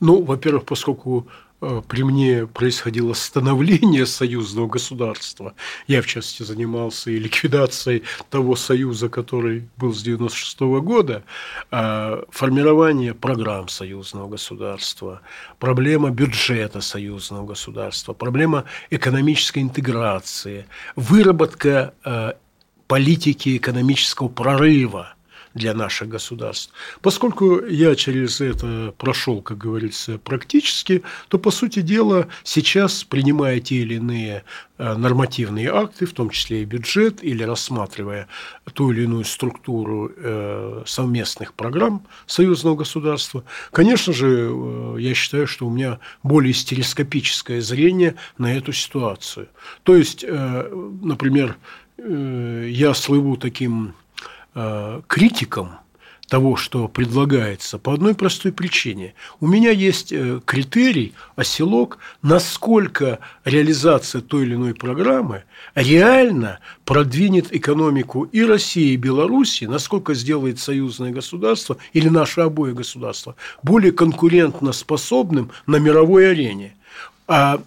Ну, 0.00 0.22
во-первых, 0.22 0.64
поскольку 0.64 1.26
э, 1.60 1.82
при 1.88 2.04
мне 2.04 2.46
происходило 2.46 3.14
становление 3.14 4.06
союзного 4.06 4.68
государства. 4.68 5.54
Я, 5.88 6.02
в 6.02 6.06
частности, 6.06 6.44
занимался 6.44 7.10
и 7.10 7.18
ликвидацией 7.18 8.04
того 8.30 8.54
союза, 8.54 9.08
который 9.08 9.68
был 9.76 9.92
с 9.92 10.02
96 10.02 10.60
-го 10.60 10.80
года, 10.80 11.24
а 11.70 12.22
формирование 12.30 13.12
программ 13.12 13.68
союзного 13.68 14.28
государства, 14.28 15.20
проблема 15.58 16.10
бюджета 16.10 16.80
союзного 16.80 17.46
государства, 17.46 18.12
проблема 18.12 18.64
экономической 18.90 19.62
интеграции, 19.62 20.66
выработка 20.94 21.92
э, 22.04 22.32
политики 22.86 23.56
экономического 23.56 24.28
прорыва– 24.28 25.14
для 25.58 25.74
наших 25.74 26.08
государств. 26.08 26.72
Поскольку 27.02 27.60
я 27.66 27.94
через 27.94 28.40
это 28.40 28.94
прошел, 28.96 29.42
как 29.42 29.58
говорится, 29.58 30.18
практически, 30.18 31.02
то, 31.28 31.38
по 31.38 31.50
сути 31.50 31.80
дела, 31.82 32.28
сейчас, 32.44 33.04
принимая 33.04 33.60
те 33.60 33.76
или 33.76 33.96
иные 33.96 34.44
э, 34.78 34.94
нормативные 34.94 35.70
акты, 35.70 36.06
в 36.06 36.12
том 36.12 36.30
числе 36.30 36.62
и 36.62 36.64
бюджет, 36.64 37.22
или 37.22 37.42
рассматривая 37.42 38.28
ту 38.72 38.92
или 38.92 39.02
иную 39.02 39.24
структуру 39.24 40.10
э, 40.16 40.82
совместных 40.86 41.52
программ 41.52 42.06
союзного 42.26 42.76
государства, 42.76 43.44
конечно 43.72 44.12
же, 44.12 44.50
э, 44.50 44.96
я 45.00 45.14
считаю, 45.14 45.46
что 45.46 45.66
у 45.66 45.70
меня 45.70 45.98
более 46.22 46.54
стереоскопическое 46.54 47.60
зрение 47.60 48.14
на 48.38 48.56
эту 48.56 48.72
ситуацию. 48.72 49.48
То 49.82 49.96
есть, 49.96 50.24
например, 50.24 51.56
я 51.98 52.94
слыву 52.94 53.36
таким 53.36 53.94
критиком 55.06 55.78
того, 56.28 56.56
что 56.56 56.88
предлагается, 56.88 57.78
по 57.78 57.94
одной 57.94 58.14
простой 58.14 58.52
причине. 58.52 59.14
У 59.40 59.46
меня 59.46 59.70
есть 59.70 60.12
э, 60.12 60.40
критерий, 60.44 61.14
оселок, 61.36 61.98
насколько 62.22 63.18
реализация 63.44 64.20
той 64.20 64.44
или 64.44 64.54
иной 64.54 64.74
программы 64.74 65.44
реально 65.74 66.60
продвинет 66.84 67.54
экономику 67.54 68.24
и 68.24 68.42
России, 68.42 68.92
и 68.92 68.96
Беларуси, 68.96 69.64
насколько 69.64 70.14
сделает 70.14 70.58
союзное 70.58 71.10
государство 71.10 71.78
или 71.94 72.08
наше 72.08 72.42
обои 72.42 72.72
государства 72.72 73.34
более 73.62 73.92
конкурентно 73.92 74.72
способным 74.72 75.50
на 75.66 75.76
мировой 75.76 76.30
арене. 76.30 76.76
А 77.26 77.60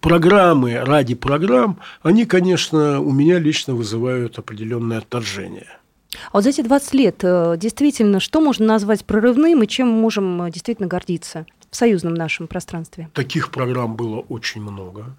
программы 0.00 0.78
ради 0.78 1.14
программ, 1.14 1.78
они, 2.02 2.24
конечно, 2.24 3.00
у 3.00 3.10
меня 3.10 3.38
лично 3.40 3.74
вызывают 3.74 4.38
определенное 4.38 4.98
отторжение. 4.98 5.79
А 6.28 6.30
вот 6.32 6.44
за 6.44 6.50
эти 6.50 6.62
20 6.62 6.94
лет 6.94 7.16
э, 7.22 7.56
действительно, 7.56 8.20
что 8.20 8.40
можно 8.40 8.66
назвать 8.66 9.04
прорывным 9.04 9.62
и 9.62 9.66
чем 9.66 9.88
мы 9.88 10.00
можем 10.00 10.42
э, 10.42 10.50
действительно 10.50 10.88
гордиться 10.88 11.46
в 11.70 11.76
союзном 11.76 12.14
нашем 12.14 12.48
пространстве? 12.48 13.08
Таких 13.14 13.50
программ 13.50 13.96
было 13.96 14.20
очень 14.20 14.62
много. 14.62 15.16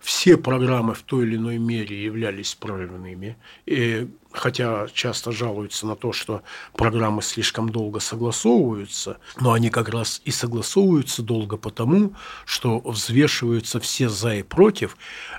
Все 0.00 0.38
программы 0.38 0.94
в 0.94 1.02
той 1.02 1.26
или 1.26 1.36
иной 1.36 1.58
мере 1.58 2.02
являлись 2.02 2.54
прорывными. 2.54 3.36
И 3.66 4.08
хотя 4.32 4.86
часто 4.92 5.30
жалуются 5.30 5.86
на 5.86 5.94
то, 5.94 6.12
что 6.12 6.42
программы 6.74 7.20
слишком 7.22 7.68
долго 7.68 8.00
согласовываются, 8.00 9.18
но 9.40 9.52
они 9.52 9.68
как 9.68 9.90
раз 9.90 10.22
и 10.24 10.30
согласовываются 10.30 11.22
долго 11.22 11.58
потому, 11.58 12.14
что 12.46 12.78
взвешиваются 12.80 13.78
все 13.78 14.08
за 14.08 14.36
и 14.36 14.42
против. 14.42 14.96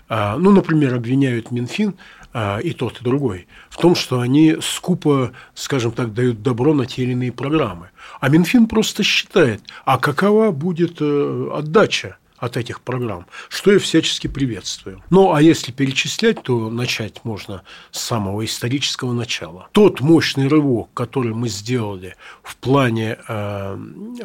А, 0.07 0.37
ну, 0.37 0.51
например, 0.51 0.93
обвиняют 0.93 1.49
Минфин 1.49 1.95
и 2.33 2.73
тот, 2.73 3.01
и 3.01 3.03
другой, 3.03 3.47
в 3.69 3.77
том, 3.77 3.95
что 3.95 4.19
они 4.19 4.57
скупо, 4.61 5.33
скажем 5.53 5.91
так, 5.91 6.13
дают 6.13 6.41
добро 6.41 6.73
на 6.73 6.85
те 6.85 7.03
или 7.03 7.11
иные 7.11 7.31
программы. 7.31 7.89
А 8.19 8.29
Минфин 8.29 8.67
просто 8.67 9.03
считает, 9.03 9.61
а 9.85 9.97
какова 9.97 10.51
будет 10.51 10.97
э, 11.01 11.49
отдача 11.53 12.17
от 12.41 12.57
этих 12.57 12.81
программ, 12.81 13.27
что 13.49 13.71
я 13.71 13.79
всячески 13.79 14.27
приветствую. 14.27 15.01
Ну, 15.11 15.33
а 15.33 15.41
если 15.41 15.71
перечислять, 15.71 16.41
то 16.41 16.71
начать 16.71 17.23
можно 17.23 17.61
с 17.91 18.01
самого 18.01 18.43
исторического 18.43 19.13
начала. 19.13 19.69
Тот 19.73 20.01
мощный 20.01 20.47
рывок, 20.47 20.89
который 20.93 21.33
мы 21.35 21.49
сделали 21.49 22.15
в 22.41 22.57
плане 22.57 23.19
э, 23.27 23.77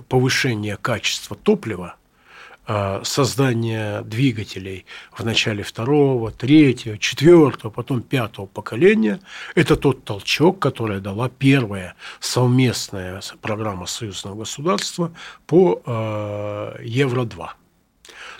повышения 0.08 0.78
качества 0.80 1.36
топлива, 1.36 1.96
создания 3.04 4.02
двигателей 4.02 4.86
в 5.12 5.24
начале 5.24 5.62
второго, 5.62 6.30
третьего, 6.30 6.98
четвертого, 6.98 7.70
потом 7.70 8.02
пятого 8.02 8.46
поколения. 8.46 9.20
Это 9.54 9.76
тот 9.76 10.04
толчок, 10.04 10.58
который 10.58 11.00
дала 11.00 11.28
первая 11.28 11.94
совместная 12.20 13.20
программа 13.40 13.86
союзного 13.86 14.36
государства 14.36 15.12
по 15.46 15.80
э, 15.84 16.82
Евро-2. 16.82 17.48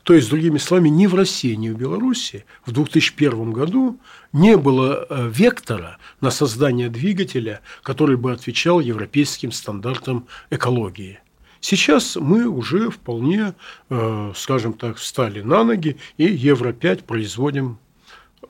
То 0.06 0.14
есть, 0.14 0.30
другими 0.30 0.58
словами, 0.58 0.88
ни 0.88 1.06
в 1.08 1.16
России, 1.16 1.54
ни 1.54 1.68
в 1.68 1.76
Беларуси 1.76 2.44
в 2.64 2.70
2001 2.70 3.50
году 3.50 3.98
не 4.32 4.56
было 4.56 5.04
э, 5.08 5.28
вектора 5.32 5.98
на 6.20 6.30
создание 6.30 6.88
двигателя, 6.88 7.60
который 7.82 8.16
бы 8.16 8.30
отвечал 8.30 8.78
европейским 8.78 9.50
стандартам 9.50 10.28
экологии. 10.50 11.18
Сейчас 11.60 12.16
мы 12.16 12.46
уже 12.46 12.90
вполне, 12.90 13.54
э, 13.90 14.32
скажем 14.36 14.72
так, 14.72 14.96
встали 14.96 15.40
на 15.40 15.64
ноги 15.64 15.96
и 16.16 16.24
Евро-5 16.24 17.04
производим 17.04 17.78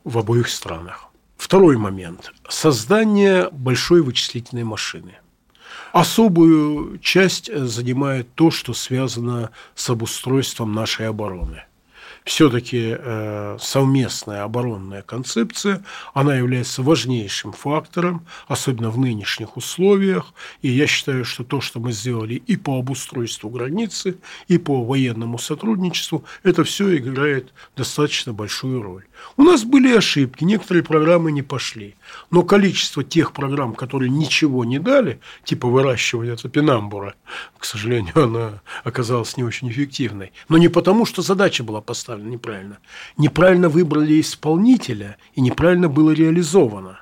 в 0.05 0.19
обоих 0.19 0.49
странах. 0.49 1.09
Второй 1.37 1.77
момент. 1.77 2.33
Создание 2.49 3.49
большой 3.51 4.03
вычислительной 4.03 4.64
машины. 4.64 5.16
Особую 5.92 6.99
часть 6.99 7.55
занимает 7.55 8.35
то, 8.35 8.51
что 8.51 8.75
связано 8.75 9.51
с 9.75 9.88
обустройством 9.90 10.73
нашей 10.73 11.09
обороны– 11.09 11.64
все-таки 12.27 12.97
э, 12.99 13.57
совместная 13.61 14.43
оборонная 14.43 15.03
концепция, 15.03 15.85
она 16.12 16.35
является 16.35 16.83
важнейшим 16.83 17.53
фактором, 17.53 18.27
особенно 18.49 18.91
в 18.91 18.99
нынешних 18.99 19.57
условиях. 19.57 20.35
И 20.61 20.69
я 20.69 20.89
считаю, 20.89 21.25
что 21.25 21.45
то, 21.45 21.61
что 21.61 21.79
мы 21.79 21.93
сделали 21.93 22.35
и 22.35 22.57
по 22.57 22.81
обустройству 22.81 23.49
границы, 23.49 24.17
и 24.49 24.59
по 24.59 24.85
военному 24.85 25.39
сотрудничеству, 25.39 26.25
это 26.43 26.65
все 26.65 26.97
играет 26.97 27.55
достаточно 27.77 28.33
большую 28.33 28.83
роль. 28.83 29.05
У 29.37 29.45
нас 29.45 29.62
были 29.62 29.97
ошибки, 29.97 30.43
некоторые 30.43 30.83
программы 30.83 31.31
не 31.31 31.43
пошли. 31.43 31.95
Но 32.33 32.43
количество 32.43 33.05
тех 33.05 33.33
программ, 33.33 33.75
которые 33.75 34.11
ничего 34.11 34.65
не 34.65 34.81
дали, 34.81 35.21
типа 35.45 35.69
выращивания 35.69 36.35
топинамбура, 36.35 37.15
к 37.57 37.65
сожалению, 37.65 38.19
она 38.25 38.62
оказалась 38.83 39.37
не 39.37 39.45
очень 39.45 39.71
эффективной. 39.71 40.33
Но 40.49 40.59
не 40.59 40.69
потому, 40.69 41.07
что 41.07 41.23
задача 41.23 41.62
была 41.62 41.81
поставлена 41.81 42.15
неправильно. 42.24 42.79
Неправильно 43.16 43.68
выбрали 43.68 44.20
исполнителя, 44.20 45.16
и 45.35 45.40
неправильно 45.40 45.88
было 45.88 46.11
реализовано. 46.12 47.00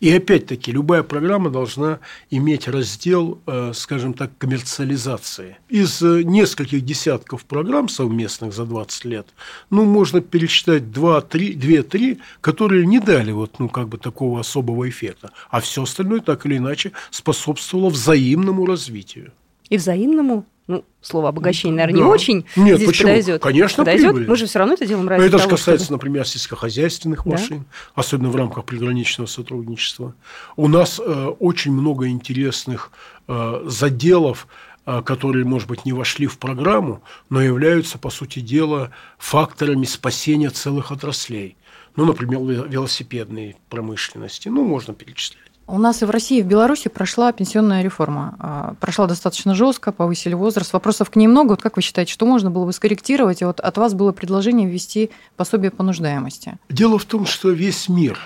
И 0.00 0.10
опять-таки, 0.10 0.72
любая 0.72 1.02
программа 1.02 1.50
должна 1.50 2.00
иметь 2.30 2.68
раздел, 2.68 3.40
э, 3.46 3.72
скажем 3.74 4.14
так, 4.14 4.36
коммерциализации. 4.38 5.58
Из 5.68 6.02
э, 6.02 6.22
нескольких 6.22 6.84
десятков 6.84 7.44
программ 7.44 7.88
совместных 7.88 8.52
за 8.52 8.64
20 8.64 9.04
лет, 9.06 9.28
ну, 9.70 9.84
можно 9.84 10.20
пересчитать 10.20 10.84
2-3, 10.84 12.18
которые 12.40 12.86
не 12.86 13.00
дали 13.00 13.32
вот, 13.32 13.58
ну, 13.58 13.68
как 13.68 13.88
бы 13.88 13.98
такого 13.98 14.40
особого 14.40 14.88
эффекта. 14.88 15.32
А 15.50 15.60
все 15.60 15.82
остальное 15.82 16.20
так 16.20 16.46
или 16.46 16.56
иначе 16.56 16.92
способствовало 17.10 17.90
взаимному 17.90 18.66
развитию. 18.66 19.32
И 19.70 19.76
взаимному 19.76 20.46
ну, 20.68 20.84
слово 21.00 21.30
обогащение, 21.30 21.76
наверное, 21.76 22.00
да. 22.00 22.06
не 22.06 22.12
очень 22.12 22.44
Нет, 22.54 22.76
здесь 22.76 22.88
почему? 22.88 23.08
подойдет. 23.08 23.42
Конечно, 23.42 23.84
подойдет. 23.84 24.10
Прибыль. 24.10 24.28
Мы 24.28 24.36
же 24.36 24.46
все 24.46 24.58
равно 24.58 24.74
это 24.74 24.86
делаем 24.86 25.08
ради 25.08 25.20
Но 25.20 25.26
это 25.26 25.38
того, 25.38 25.50
же 25.50 25.56
касается, 25.56 25.86
чтобы... 25.86 25.96
например, 25.96 26.26
сельскохозяйственных 26.28 27.24
да? 27.24 27.30
машин, 27.30 27.64
особенно 27.94 28.28
в 28.28 28.36
рамках 28.36 28.66
приграничного 28.66 29.26
сотрудничества. 29.26 30.14
У 30.56 30.68
нас 30.68 31.00
э, 31.00 31.26
очень 31.40 31.72
много 31.72 32.08
интересных 32.08 32.92
э, 33.28 33.62
заделов, 33.66 34.46
э, 34.84 35.00
которые, 35.02 35.46
может 35.46 35.68
быть, 35.68 35.86
не 35.86 35.94
вошли 35.94 36.26
в 36.26 36.38
программу, 36.38 37.02
но 37.30 37.40
являются, 37.40 37.96
по 37.96 38.10
сути 38.10 38.40
дела, 38.40 38.90
факторами 39.16 39.86
спасения 39.86 40.50
целых 40.50 40.92
отраслей. 40.92 41.56
Ну, 41.96 42.04
например, 42.04 42.40
велосипедной 42.40 43.56
промышленности. 43.70 44.48
Ну, 44.48 44.64
можно 44.64 44.92
перечислять. 44.92 45.47
У 45.70 45.78
нас 45.78 46.00
и 46.00 46.06
в 46.06 46.10
России, 46.10 46.38
и 46.38 46.42
в 46.42 46.46
Беларуси 46.46 46.88
прошла 46.88 47.30
пенсионная 47.30 47.82
реформа. 47.82 48.34
А, 48.38 48.74
прошла 48.80 49.06
достаточно 49.06 49.54
жестко, 49.54 49.92
повысили 49.92 50.32
возраст. 50.32 50.72
Вопросов 50.72 51.10
к 51.10 51.16
ней 51.16 51.26
много. 51.26 51.50
Вот 51.50 51.62
как 51.62 51.76
вы 51.76 51.82
считаете, 51.82 52.10
что 52.10 52.24
можно 52.24 52.50
было 52.50 52.64
бы 52.64 52.72
скорректировать? 52.72 53.42
И 53.42 53.44
вот 53.44 53.60
от 53.60 53.76
вас 53.76 53.92
было 53.92 54.12
предложение 54.12 54.66
ввести 54.66 55.10
пособие 55.36 55.70
по 55.70 55.82
нуждаемости. 55.82 56.56
Дело 56.70 56.98
в 56.98 57.04
том, 57.04 57.26
что 57.26 57.50
весь 57.50 57.90
мир, 57.90 58.18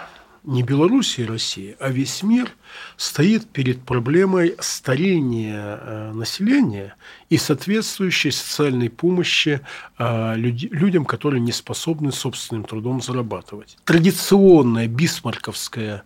не 0.45 0.63
Беларусь 0.63 1.19
и 1.19 1.25
Россия, 1.25 1.75
а 1.81 1.89
весь 1.89 2.23
мир 2.23 2.49
стоит 2.97 3.49
перед 3.49 3.83
проблемой 3.83 4.55
старения 4.61 5.81
э, 5.83 6.13
населения 6.13 6.95
и 7.29 7.39
соответствующей 7.39 8.31
социальной 8.31 8.89
помощи 8.89 9.61
э, 9.99 10.37
людям, 10.37 11.05
которые 11.05 11.41
не 11.41 11.53
способны 11.53 12.13
собственным 12.13 12.63
трудом 12.63 13.03
зарабатывать. 13.03 13.79
Традиционная 13.85 14.87
бисмарковская 14.87 16.05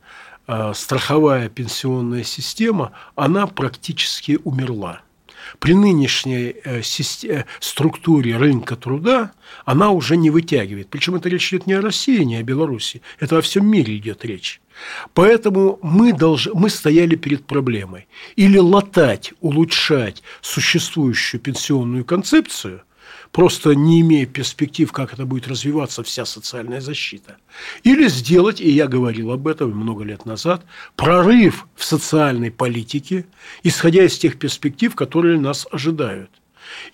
страховая 0.74 1.48
пенсионная 1.48 2.24
система, 2.24 2.92
она 3.14 3.46
практически 3.46 4.38
умерла. 4.44 5.02
При 5.58 5.74
нынешней 5.74 6.56
э, 6.64 6.82
э, 6.82 7.44
структуре 7.60 8.36
рынка 8.36 8.76
труда 8.76 9.32
она 9.64 9.90
уже 9.90 10.16
не 10.16 10.30
вытягивает. 10.30 10.88
Причем 10.88 11.14
это 11.14 11.28
речь 11.28 11.52
идет 11.52 11.66
не 11.66 11.74
о 11.74 11.80
России, 11.80 12.22
не 12.22 12.36
о 12.36 12.42
Беларуси. 12.42 13.02
Это 13.20 13.38
о 13.38 13.42
всем 13.42 13.66
мире 13.66 13.96
идет 13.96 14.24
речь. 14.24 14.60
Поэтому 15.14 15.78
мы, 15.82 16.12
должны, 16.12 16.52
мы 16.54 16.68
стояли 16.70 17.14
перед 17.16 17.46
проблемой. 17.46 18.06
Или 18.36 18.58
латать, 18.58 19.32
улучшать 19.40 20.22
существующую 20.40 21.40
пенсионную 21.40 22.04
концепцию, 22.04 22.82
просто 23.36 23.74
не 23.74 24.00
имея 24.00 24.24
перспектив, 24.24 24.90
как 24.92 25.12
это 25.12 25.26
будет 25.26 25.46
развиваться 25.46 26.02
вся 26.02 26.24
социальная 26.24 26.80
защита. 26.80 27.36
Или 27.82 28.08
сделать, 28.08 28.62
и 28.62 28.70
я 28.70 28.86
говорил 28.86 29.30
об 29.30 29.46
этом 29.46 29.72
много 29.72 30.04
лет 30.04 30.24
назад, 30.24 30.64
прорыв 30.94 31.66
в 31.74 31.84
социальной 31.84 32.50
политике, 32.50 33.26
исходя 33.62 34.04
из 34.04 34.16
тех 34.16 34.38
перспектив, 34.38 34.94
которые 34.94 35.38
нас 35.38 35.66
ожидают. 35.70 36.30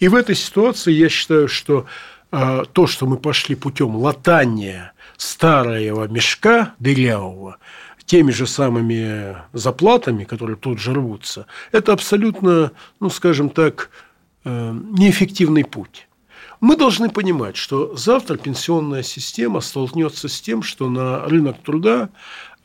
И 0.00 0.08
в 0.08 0.16
этой 0.16 0.34
ситуации 0.34 0.90
я 0.92 1.08
считаю, 1.08 1.46
что 1.46 1.86
э, 2.32 2.64
то, 2.72 2.88
что 2.88 3.06
мы 3.06 3.18
пошли 3.18 3.54
путем 3.54 3.94
латания 3.94 4.94
старого 5.16 6.08
мешка 6.08 6.74
дырявого, 6.80 7.58
теми 8.04 8.32
же 8.32 8.48
самыми 8.48 9.36
заплатами, 9.52 10.24
которые 10.24 10.56
тут 10.56 10.80
же 10.80 10.92
рвутся, 10.92 11.46
это 11.70 11.92
абсолютно, 11.92 12.72
ну, 12.98 13.10
скажем 13.10 13.48
так, 13.48 13.90
э, 14.44 14.72
неэффективный 14.98 15.64
путь. 15.64 16.08
Мы 16.62 16.76
должны 16.76 17.10
понимать, 17.10 17.56
что 17.56 17.96
завтра 17.96 18.36
пенсионная 18.36 19.02
система 19.02 19.60
столкнется 19.60 20.28
с 20.28 20.40
тем, 20.40 20.62
что 20.62 20.88
на 20.88 21.24
рынок 21.24 21.56
труда 21.60 22.10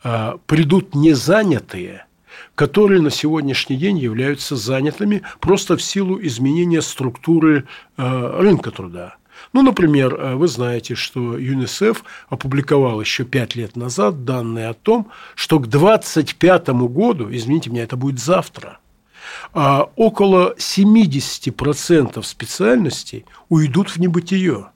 а, 0.04 0.38
придут 0.46 0.94
незанятые, 0.94 2.06
которые 2.54 3.02
на 3.02 3.10
сегодняшний 3.10 3.76
день 3.76 3.98
являются 3.98 4.54
занятыми 4.54 5.22
просто 5.40 5.76
в 5.76 5.82
силу 5.82 6.16
изменения 6.22 6.80
структуры 6.80 7.66
а, 7.96 8.40
рынка 8.40 8.70
труда. 8.70 9.16
Ну, 9.52 9.62
например, 9.62 10.16
а, 10.16 10.36
вы 10.36 10.46
знаете, 10.46 10.94
что 10.94 11.36
ЮНИСЕФ 11.36 12.04
опубликовал 12.28 13.00
еще 13.00 13.24
пять 13.24 13.56
лет 13.56 13.74
назад 13.74 14.24
данные 14.24 14.68
о 14.68 14.74
том, 14.74 15.08
что 15.34 15.58
к 15.58 15.66
2025 15.66 16.68
году, 16.68 17.26
извините 17.32 17.70
меня, 17.70 17.82
это 17.82 17.96
будет 17.96 18.20
завтра– 18.20 18.78
а 19.52 19.90
около 19.96 20.54
70% 20.58 22.22
специальностей 22.22 23.24
уйдут 23.48 23.90
в 23.90 23.98
небытие. 23.98 24.66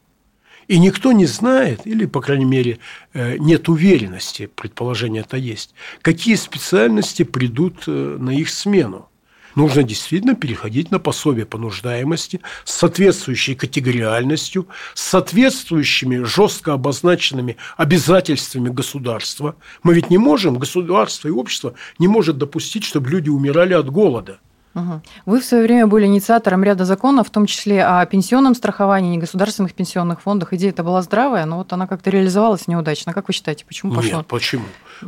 И 0.68 0.78
никто 0.78 1.12
не 1.12 1.26
знает, 1.26 1.86
или, 1.86 2.06
по 2.06 2.20
крайней 2.20 2.44
мере, 2.44 2.78
э, 3.12 3.36
нет 3.36 3.68
уверенности, 3.68 4.46
предположение 4.46 5.22
это 5.22 5.36
есть, 5.36 5.74
какие 6.00 6.36
специальности 6.36 7.24
придут 7.24 7.84
э, 7.86 8.16
на 8.18 8.30
их 8.30 8.48
смену. 8.48 9.08
Нужно 9.54 9.82
действительно 9.82 10.34
переходить 10.34 10.90
на 10.90 10.98
пособие 10.98 11.44
по 11.46 11.58
нуждаемости 11.58 12.40
с 12.64 12.74
соответствующей 12.74 13.54
категориальностью, 13.54 14.66
с 14.94 15.02
соответствующими 15.02 16.24
жестко 16.24 16.72
обозначенными 16.72 17.56
обязательствами 17.76 18.70
государства. 18.70 19.56
Мы 19.82 19.94
ведь 19.94 20.10
не 20.10 20.18
можем, 20.18 20.58
государство 20.58 21.28
и 21.28 21.32
общество 21.32 21.74
не 21.98 22.08
может 22.08 22.38
допустить, 22.38 22.84
чтобы 22.84 23.10
люди 23.10 23.28
умирали 23.28 23.74
от 23.74 23.90
голода. 23.90 24.40
Вы 25.26 25.40
в 25.40 25.44
свое 25.44 25.64
время 25.64 25.86
были 25.86 26.06
инициатором 26.06 26.64
ряда 26.64 26.84
законов, 26.84 27.28
в 27.28 27.30
том 27.30 27.46
числе 27.46 27.84
о 27.84 28.04
пенсионном 28.06 28.54
страховании, 28.54 29.16
негосударственных 29.16 29.74
пенсионных 29.74 30.22
фондах. 30.22 30.52
Идея 30.54 30.70
это 30.70 30.82
была 30.82 31.02
здравая, 31.02 31.44
но 31.44 31.58
вот 31.58 31.72
она 31.72 31.86
как-то 31.86 32.10
реализовалась 32.10 32.68
неудачно. 32.68 33.12
Как 33.12 33.28
вы 33.28 33.34
считаете, 33.34 33.64
почему 33.66 33.94
пошло? 33.94 34.18
Нет, 34.18 34.26
почему? 34.26 34.64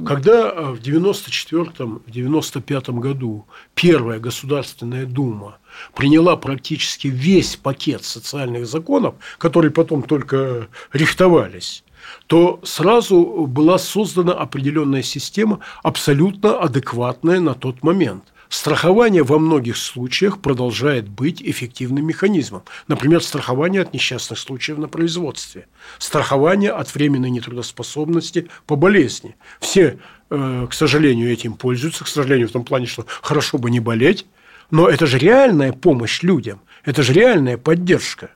Когда 0.07 0.51
э, 0.51 0.73
в 0.73 0.81
94-м, 0.81 2.03
в 2.07 2.11
95-м 2.11 3.01
году 3.01 3.47
первая 3.75 4.19
Государственная 4.19 5.07
Дума 5.07 5.59
приняла 5.95 6.37
практически 6.37 7.09
весь 7.09 7.57
пакет 7.57 8.05
социальных 8.05 8.67
законов, 8.67 9.15
которые 9.39 9.71
потом 9.71 10.03
только 10.03 10.69
рихтовались, 10.93 11.85
то 12.27 12.61
сразу 12.65 13.47
была 13.47 13.79
создана 13.79 14.33
определенная 14.33 15.03
система, 15.03 15.61
абсолютно 15.83 16.59
адекватная 16.59 17.41
на 17.41 17.55
тот 17.55 17.83
момент. 17.83 18.25
Страхование 18.55 19.25
во 19.25 19.41
многих 19.41 19.77
случаях 19.77 20.41
продолжает 20.41 21.09
быть 21.09 21.43
эффективным 21.43 22.07
механизмом. 22.07 22.63
Например, 22.87 23.21
страхование 23.21 23.83
от 23.83 23.93
несчастных 23.93 24.39
случаев 24.39 24.79
на 24.79 24.87
производстве, 24.87 25.67
страхование 25.99 26.71
от 26.71 26.95
временной 26.95 27.31
нетрудоспособности 27.31 28.49
по 28.67 28.77
болезни. 28.77 29.35
Все, 29.59 29.99
э, 30.31 30.69
к 30.71 30.73
сожалению, 30.73 31.33
этим 31.33 31.55
пользуются, 31.55 32.05
к 32.05 32.07
сожалению, 32.07 32.49
в 32.49 32.53
том 32.53 32.65
плане, 32.65 32.87
что 32.87 33.07
хорошо 33.23 33.59
бы 33.59 33.73
не 33.73 33.81
болеть, 33.81 34.25
но 34.71 34.89
это 34.89 35.07
же 35.07 35.19
реальная 35.19 35.73
помощь 35.73 36.23
людям, 36.23 36.61
это 36.85 37.03
же 37.03 37.13
реальная 37.13 37.59
поддержка. 37.59 38.31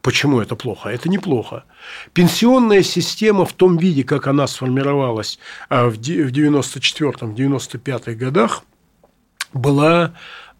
Почему 0.00 0.40
это 0.40 0.54
плохо? 0.54 0.90
Это 0.90 1.08
неплохо. 1.08 1.64
Пенсионная 2.12 2.84
система 2.84 3.44
в 3.44 3.52
том 3.52 3.78
виде, 3.78 4.04
как 4.04 4.28
она 4.28 4.46
сформировалась 4.46 5.40
э, 5.70 5.88
в 5.88 5.98
94-95 5.98 8.14
годах, 8.14 8.62
была 9.52 10.12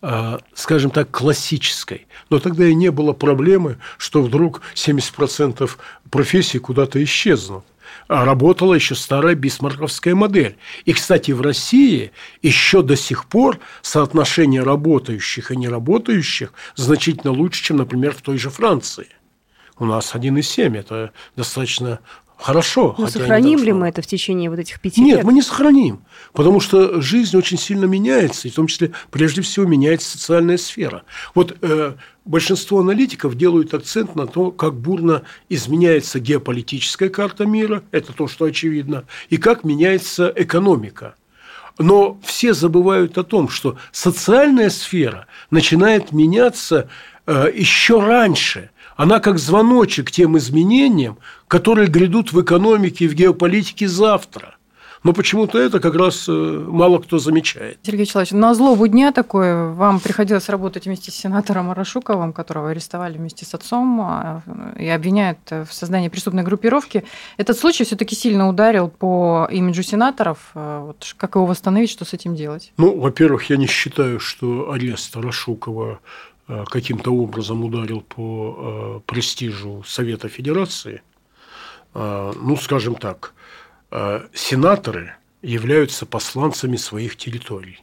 э, 0.03 0.39
скажем 0.55 0.91
так, 0.91 1.11
классической. 1.11 2.07
Но 2.31 2.39
тогда 2.39 2.67
и 2.67 2.75
не 2.75 2.91
было 2.91 3.13
проблемы, 3.13 3.79
что 3.99 4.23
вдруг 4.23 4.61
70% 4.75 5.71
профессий 6.11 6.59
куда-то 6.59 7.03
исчезнут. 7.03 7.65
А 8.09 8.25
работала 8.25 8.75
еще 8.75 8.95
старая 8.95 9.35
бисмарковская 9.35 10.15
модель. 10.15 10.57
И, 10.85 10.93
кстати, 10.93 11.33
в 11.33 11.41
России 11.41 12.13
еще 12.41 12.83
до 12.83 12.97
сих 12.97 13.27
пор 13.27 13.59
соотношение 13.83 14.63
работающих 14.63 15.51
и 15.51 15.57
неработающих 15.57 16.53
значительно 16.77 17.33
лучше, 17.33 17.65
чем, 17.65 17.79
например, 17.79 18.13
в 18.13 18.23
той 18.23 18.39
же 18.39 18.51
Франции. 18.51 19.09
У 19.79 19.85
нас 19.85 20.15
1,7. 20.15 20.79
Это 20.79 21.13
достаточно 21.37 22.01
Хорошо. 22.39 22.95
Но 22.99 23.07
сохраним 23.07 23.63
ли 23.63 23.73
мы 23.73 23.89
это 23.89 24.03
в 24.03 24.07
течение 24.07 24.51
вот 24.51 24.59
этих 24.59 24.81
пяти 24.81 25.01
Нет, 25.01 25.19
лет? 25.19 25.25
мы 25.25 25.33
не 25.33 25.43
сохраним. 25.43 26.05
Потому 26.33 26.61
что 26.61 27.01
жизнь 27.01 27.37
очень 27.37 27.59
сильно 27.59 27.87
меняется, 27.87 28.47
и 28.47 28.51
в 28.51 28.55
том 28.55 28.67
числе, 28.67 28.93
прежде 29.11 29.41
всего, 29.41 29.65
меняется 29.65 30.11
социальная 30.11 30.59
сфера. 30.59 31.05
Вот 31.35 31.57
э, 31.63 31.95
большинство 32.25 32.81
аналитиков 32.81 33.37
делают 33.37 33.73
акцент 33.73 34.15
на 34.17 34.27
то, 34.27 34.51
как 34.51 34.75
бурно 34.75 35.23
изменяется 35.49 36.21
геополитическая 36.21 37.09
карта 37.09 37.47
мира, 37.47 37.83
это 37.91 38.13
то, 38.13 38.29
что 38.29 38.45
очевидно, 38.45 39.05
и 39.31 39.39
как 39.39 39.65
меняется 39.65 40.33
экономика. 40.37 41.15
Но 41.79 42.19
все 42.23 42.53
забывают 42.53 43.17
о 43.19 43.25
том, 43.25 43.49
что 43.49 43.77
социальная 43.93 44.71
сфера 44.71 45.27
начинает 45.51 46.13
меняться 46.13 46.89
э, 47.27 47.51
еще 47.55 47.99
раньше– 47.99 48.71
она 48.97 49.21
как 49.21 49.39
звоночек 49.39 50.11
тем 50.11 50.37
изменениям, 50.39 51.19
которые 51.49 51.89
грядут 51.89 52.33
в 52.33 52.43
экономике 52.43 53.05
и 53.05 53.09
в 53.09 53.15
геополитике 53.15 53.89
завтра. 53.89 54.57
Но 55.05 55.13
почему-то 55.13 55.59
это 55.59 55.79
как 55.79 55.95
раз 55.95 56.25
э, 56.29 56.33
мало 56.33 56.99
кто 56.99 57.19
замечает. 57.19 57.79
Сергей 57.83 58.01
Вячеславович, 58.01 58.33
на 58.33 58.55
злобу 58.55 58.89
дня 58.89 59.13
такое 59.13 59.69
вам 59.69 60.01
приходилось 60.01 60.49
работать 60.49 60.87
вместе 60.87 61.13
с 61.13 61.15
сенатором 61.15 61.71
Арашуковым, 61.71 62.33
которого 62.33 62.71
арестовали 62.71 63.17
вместе 63.17 63.45
с 63.45 63.55
отцом 63.55 64.01
а, 64.01 64.43
и 64.77 64.89
обвиняют 64.89 65.39
в 65.49 65.69
создании 65.71 66.09
преступной 66.09 66.43
группировки. 66.43 67.05
Этот 67.37 67.57
случай 67.57 67.85
все-таки 67.85 68.17
сильно 68.17 68.49
ударил 68.49 68.89
по 68.89 69.47
имиджу 69.53 69.85
сенаторов. 69.85 70.39
Э, 70.55 70.87
вот 70.87 71.15
как 71.17 71.37
его 71.37 71.47
восстановить, 71.47 71.91
что 71.91 72.05
с 72.05 72.13
этим 72.13 72.35
делать? 72.35 72.73
Ну, 72.77 72.99
во-первых, 72.99 73.49
я 73.49 73.59
не 73.59 73.67
считаю, 73.67 74.19
что 74.19 74.73
арест 74.73 75.17
Арашукова 75.17 76.01
каким-то 76.47 77.11
образом 77.11 77.65
ударил 77.65 78.01
по 78.01 79.03
э, 79.05 79.11
престижу 79.11 79.83
Совета 79.87 80.29
Федерации, 80.29 81.03
э, 81.95 82.33
ну, 82.37 82.57
скажем 82.57 82.95
так, 82.95 83.33
сенаторы 84.35 85.15
являются 85.43 86.07
посланцами 86.07 86.77
своих 86.77 87.17
территорий. 87.17 87.81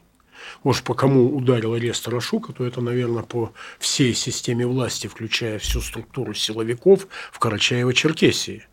Может, 0.64 0.84
по 0.84 0.94
кому 0.94 1.36
ударил 1.36 1.74
арест 1.74 2.08
Рашука, 2.08 2.54
то 2.54 2.66
это, 2.66 2.82
наверное, 2.82 3.24
по 3.24 3.54
всей 3.80 4.14
системе 4.14 4.68
власти, 4.68 5.08
включая 5.08 5.60
всю 5.60 5.82
структуру 5.82 6.34
силовиков 6.34 7.08
в 7.32 7.40
Карачаево-Черкесии. 7.40 8.64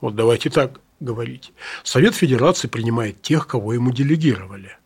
Вот 0.00 0.14
давайте 0.14 0.50
так 0.50 0.80
говорить. 1.00 1.52
Совет 1.82 2.14
Федерации 2.14 2.68
принимает 2.68 3.22
тех, 3.22 3.46
кого 3.46 3.72
ему 3.72 3.92
делегировали. 3.92 4.76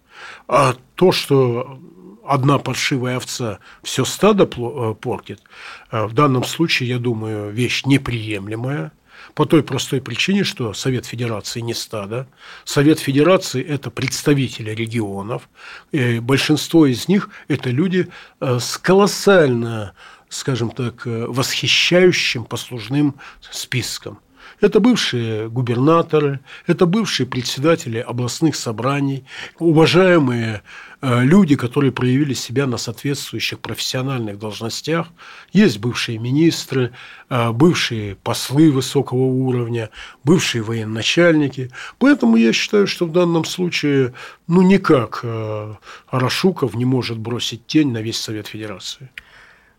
А 0.48 0.74
то, 0.94 1.12
что 1.12 1.78
одна 2.24 2.58
паршивая 2.58 3.16
овца 3.16 3.58
все 3.82 4.04
стадо 4.04 4.44
э, 4.44 4.94
портит, 4.94 5.42
э, 5.90 6.04
в 6.04 6.12
данном 6.12 6.44
случае, 6.44 6.88
я 6.88 6.98
думаю, 6.98 7.50
вещь 7.50 7.84
неприемлемая. 7.84 8.92
По 9.34 9.46
той 9.46 9.62
простой 9.62 10.00
причине, 10.02 10.42
что 10.42 10.74
Совет 10.74 11.06
Федерации 11.06 11.60
не 11.60 11.74
стадо. 11.74 12.26
Совет 12.64 12.98
Федерации– 12.98 13.62
это 13.68 13.90
представители 13.90 14.72
регионов. 14.72 15.48
И 15.92 16.18
большинство 16.18 16.86
из 16.86 17.08
них– 17.08 17.30
это 17.48 17.70
люди 17.70 18.08
э, 18.40 18.58
с 18.58 18.76
колоссально, 18.78 19.94
скажем 20.28 20.70
так, 20.70 21.02
восхищающим 21.04 22.44
послужным 22.44 23.14
списком. 23.40 24.18
Это 24.62 24.78
бывшие 24.78 25.48
губернаторы, 25.48 26.38
это 26.68 26.86
бывшие 26.86 27.26
председатели 27.26 27.98
областных 27.98 28.54
собраний, 28.54 29.24
уважаемые 29.58 30.62
э, 31.00 31.24
люди, 31.24 31.56
которые 31.56 31.90
проявили 31.90 32.32
себя 32.32 32.68
на 32.68 32.76
соответствующих 32.76 33.58
профессиональных 33.58 34.38
должностях. 34.38 35.08
Есть 35.52 35.80
бывшие 35.80 36.18
министры, 36.18 36.92
э, 37.28 37.50
бывшие 37.50 38.14
послы 38.14 38.70
высокого 38.70 39.24
уровня, 39.24 39.90
бывшие 40.22 40.62
военачальники. 40.62 41.72
Поэтому 41.98 42.36
я 42.36 42.52
считаю, 42.52 42.86
что 42.86 43.06
в 43.06 43.10
данном 43.10 43.44
случае 43.44 44.14
ну 44.46 44.62
никак 44.62 45.22
э, 45.24 45.74
Арашуков 46.06 46.74
не 46.74 46.84
может 46.84 47.18
бросить 47.18 47.66
тень 47.66 47.90
на 47.90 48.00
весь 48.00 48.20
Совет 48.20 48.46
Федерации. 48.46 49.10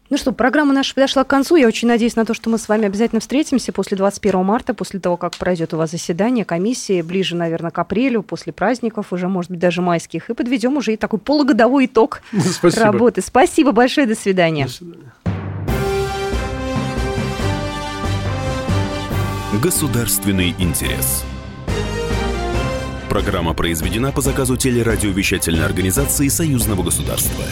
Ну 0.09 0.17
что, 0.17 0.31
программа 0.31 0.73
наша 0.73 0.93
подошла 0.93 1.23
к 1.23 1.27
концу. 1.27 1.55
Я 1.55 1.67
очень 1.67 1.87
надеюсь 1.87 2.15
на 2.15 2.25
то, 2.25 2.33
что 2.33 2.49
мы 2.49 2.57
с 2.57 2.67
вами 2.67 2.85
обязательно 2.85 3.21
встретимся 3.21 3.71
после 3.71 3.97
21 3.97 4.43
марта, 4.43 4.73
после 4.73 4.99
того, 4.99 5.17
как 5.17 5.35
пройдет 5.37 5.73
у 5.73 5.77
вас 5.77 5.91
заседание 5.91 6.45
комиссии, 6.45 7.01
ближе, 7.01 7.35
наверное, 7.35 7.71
к 7.71 7.79
апрелю, 7.79 8.21
после 8.21 8.53
праздников, 8.53 9.13
уже, 9.13 9.27
может 9.27 9.49
быть, 9.49 9.59
даже 9.59 9.81
майских, 9.81 10.29
и 10.29 10.33
подведем 10.33 10.77
уже 10.77 10.93
и 10.93 10.97
такой 10.97 11.19
полугодовой 11.19 11.85
итог 11.85 12.21
Спасибо. 12.31 12.85
работы. 12.85 13.21
Спасибо 13.21 13.71
большое, 13.71 14.05
до 14.05 14.15
свидания. 14.15 14.65
До 14.65 14.71
свидания. 14.71 15.13
Государственный 19.61 20.53
интерес. 20.59 21.23
Программа 23.07 23.53
произведена 23.53 24.11
по 24.11 24.21
заказу 24.21 24.57
телерадиовещательной 24.57 25.63
организации 25.65 26.27
Союзного 26.27 26.83
государства. 26.83 27.45